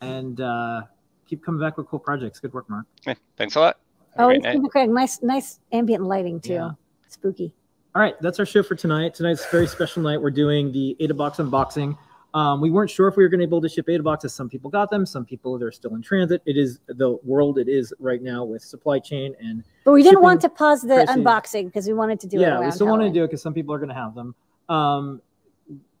And 0.00 0.40
uh, 0.40 0.82
keep 1.26 1.44
coming 1.44 1.60
back 1.60 1.76
with 1.78 1.86
cool 1.86 2.00
projects. 2.00 2.40
Good 2.40 2.52
work, 2.52 2.68
Mark. 2.68 2.86
Okay, 3.06 3.18
thanks 3.36 3.54
a 3.54 3.60
lot. 3.60 3.76
Have 4.16 4.24
Oh, 4.24 4.26
great 4.28 4.44
it's 4.44 4.74
night. 4.74 4.90
Nice, 4.90 5.22
nice 5.22 5.60
ambient 5.72 6.02
lighting 6.04 6.40
too. 6.40 6.54
Yeah. 6.54 6.70
Spooky. 7.08 7.54
All 7.94 8.02
right, 8.02 8.20
that's 8.20 8.40
our 8.40 8.46
show 8.46 8.64
for 8.64 8.74
tonight. 8.74 9.14
Tonight's 9.14 9.44
a 9.46 9.48
very 9.50 9.68
special 9.68 10.02
night. 10.02 10.20
We're 10.20 10.30
doing 10.32 10.72
the 10.72 10.96
Ada 10.98 11.14
Box 11.14 11.38
unboxing. 11.38 11.96
Um, 12.34 12.60
we 12.60 12.70
weren't 12.72 12.90
sure 12.90 13.06
if 13.06 13.16
we 13.16 13.22
were 13.22 13.28
going 13.28 13.40
to 13.40 13.46
be 13.46 13.48
able 13.48 13.60
to 13.60 13.68
ship 13.68 13.88
Ada 13.88 14.02
boxes. 14.02 14.34
Some 14.34 14.48
people 14.48 14.68
got 14.68 14.90
them. 14.90 15.06
Some 15.06 15.24
people 15.24 15.56
they're 15.56 15.70
still 15.70 15.94
in 15.94 16.02
transit. 16.02 16.42
It 16.44 16.56
is 16.56 16.80
the 16.88 17.16
world 17.22 17.58
it 17.58 17.68
is 17.68 17.94
right 18.00 18.20
now 18.20 18.44
with 18.44 18.62
supply 18.62 18.98
chain 18.98 19.34
and. 19.38 19.62
But 19.84 19.92
we 19.92 20.02
didn't 20.02 20.14
shipping 20.14 20.22
want 20.22 20.40
to 20.40 20.48
pause 20.48 20.82
the 20.82 21.04
prices. 21.04 21.16
unboxing 21.16 21.66
because 21.66 21.86
we 21.86 21.94
wanted 21.94 22.18
to 22.20 22.26
do 22.26 22.38
it. 22.38 22.42
yeah, 22.42 22.58
we 22.58 22.70
still 22.72 22.88
wanted 22.88 23.04
to 23.04 23.12
do 23.12 23.22
it 23.22 23.28
because 23.28 23.40
some 23.40 23.54
people 23.54 23.72
are 23.72 23.78
going 23.78 23.88
to 23.88 23.94
have 23.94 24.16
them. 24.16 24.34
Um, 24.68 25.22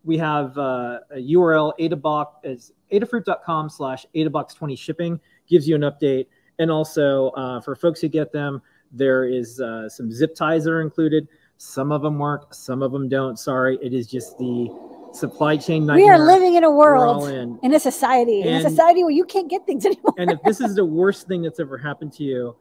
we 0.04 0.18
have 0.18 0.58
uh, 0.58 1.00
a 1.12 1.18
URL 1.18 1.72
Adabox 1.78 2.26
is 2.42 2.72
adafruit.com 2.92 3.70
slash 3.70 4.04
adabox20 4.14 4.78
shipping 4.78 5.20
gives 5.48 5.68
you 5.68 5.74
an 5.76 5.82
update. 5.82 6.26
And 6.58 6.70
also 6.70 7.30
uh, 7.30 7.60
for 7.60 7.74
folks 7.74 8.00
who 8.00 8.08
get 8.08 8.32
them, 8.32 8.60
there 8.92 9.24
is 9.24 9.60
uh, 9.60 9.88
some 9.88 10.12
zip 10.12 10.34
ties 10.34 10.64
that 10.64 10.70
are 10.70 10.82
included. 10.82 11.28
Some 11.58 11.92
of 11.92 12.02
them 12.02 12.18
work, 12.18 12.52
some 12.52 12.82
of 12.82 12.92
them 12.92 13.08
don't. 13.08 13.38
Sorry, 13.38 13.78
it 13.80 13.92
is 13.92 14.06
just 14.06 14.36
the 14.38 14.68
supply 15.14 15.56
chain 15.56 15.86
nightmare. 15.86 16.04
We 16.04 16.10
are 16.10 16.18
living 16.18 16.54
in 16.54 16.64
a 16.64 16.70
world, 16.70 17.28
in. 17.28 17.58
in 17.62 17.74
a 17.74 17.80
society, 17.80 18.42
in 18.42 18.54
a 18.54 18.62
society 18.62 19.02
where 19.02 19.12
you 19.12 19.24
can't 19.24 19.48
get 19.48 19.66
things 19.66 19.84
anymore. 19.86 20.14
and 20.18 20.30
if 20.30 20.42
this 20.42 20.60
is 20.60 20.74
the 20.74 20.84
worst 20.84 21.26
thing 21.28 21.42
that's 21.42 21.60
ever 21.60 21.78
happened 21.78 22.12
to 22.14 22.24
you, 22.24 22.56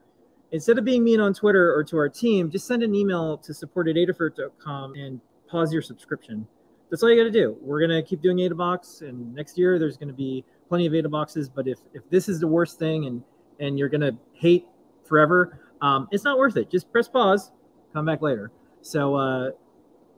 instead 0.52 0.78
of 0.78 0.86
being 0.86 1.04
mean 1.04 1.20
on 1.20 1.34
Twitter 1.34 1.74
or 1.74 1.84
to 1.84 1.98
our 1.98 2.10
team, 2.10 2.50
just 2.50 2.68
send 2.68 2.84
an 2.84 2.96
email 2.96 3.38
to 3.40 3.54
support 3.54 3.88
at 3.88 3.96
adafruit.com 3.96 4.94
and 4.96 5.20
pause 5.48 5.74
your 5.74 5.82
subscription. 5.82 6.48
That's 6.90 7.02
all 7.02 7.10
you 7.10 7.18
got 7.18 7.24
to 7.24 7.32
do. 7.32 7.58
We're 7.60 7.80
going 7.80 7.90
to 7.90 8.08
keep 8.08 8.22
doing 8.22 8.38
AdaBox, 8.38 9.02
and 9.02 9.34
next 9.34 9.58
year 9.58 9.80
there's 9.80 9.98
going 9.98 10.10
to 10.10 10.14
be 10.14 10.46
plenty 10.70 10.86
of 10.86 10.94
AdaBoxes. 10.94 11.50
But 11.54 11.68
if, 11.68 11.80
if 11.94 12.08
this 12.10 12.30
is 12.30 12.40
the 12.40 12.48
worst 12.48 12.78
thing 12.78 13.08
and, 13.08 13.24
and 13.60 13.80
you're 13.80 13.90
going 13.90 14.02
to 14.02 14.16
hate 14.34 14.68
forever, 15.06 15.60
um, 15.82 16.08
it's 16.12 16.24
not 16.24 16.38
worth 16.38 16.56
it. 16.56 16.70
Just 16.70 16.92
press 16.92 17.08
pause, 17.08 17.52
come 17.94 18.06
back 18.06 18.22
later. 18.22 18.52
So, 18.82 19.16
uh, 19.16 19.52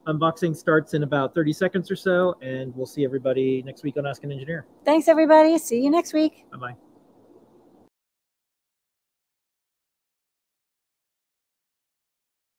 unboxing 0.07 0.55
starts 0.55 0.93
in 0.93 1.03
about 1.03 1.33
30 1.33 1.53
seconds 1.53 1.91
or 1.91 1.95
so, 1.95 2.35
and 2.41 2.75
we'll 2.75 2.85
see 2.85 3.03
everybody 3.03 3.61
next 3.63 3.83
week 3.83 3.97
on 3.97 4.05
Ask 4.05 4.23
an 4.23 4.31
Engineer. 4.31 4.65
Thanks, 4.83 5.07
everybody. 5.07 5.57
See 5.57 5.81
you 5.81 5.89
next 5.89 6.13
week. 6.13 6.45
Bye 6.51 6.57
bye. 6.57 6.94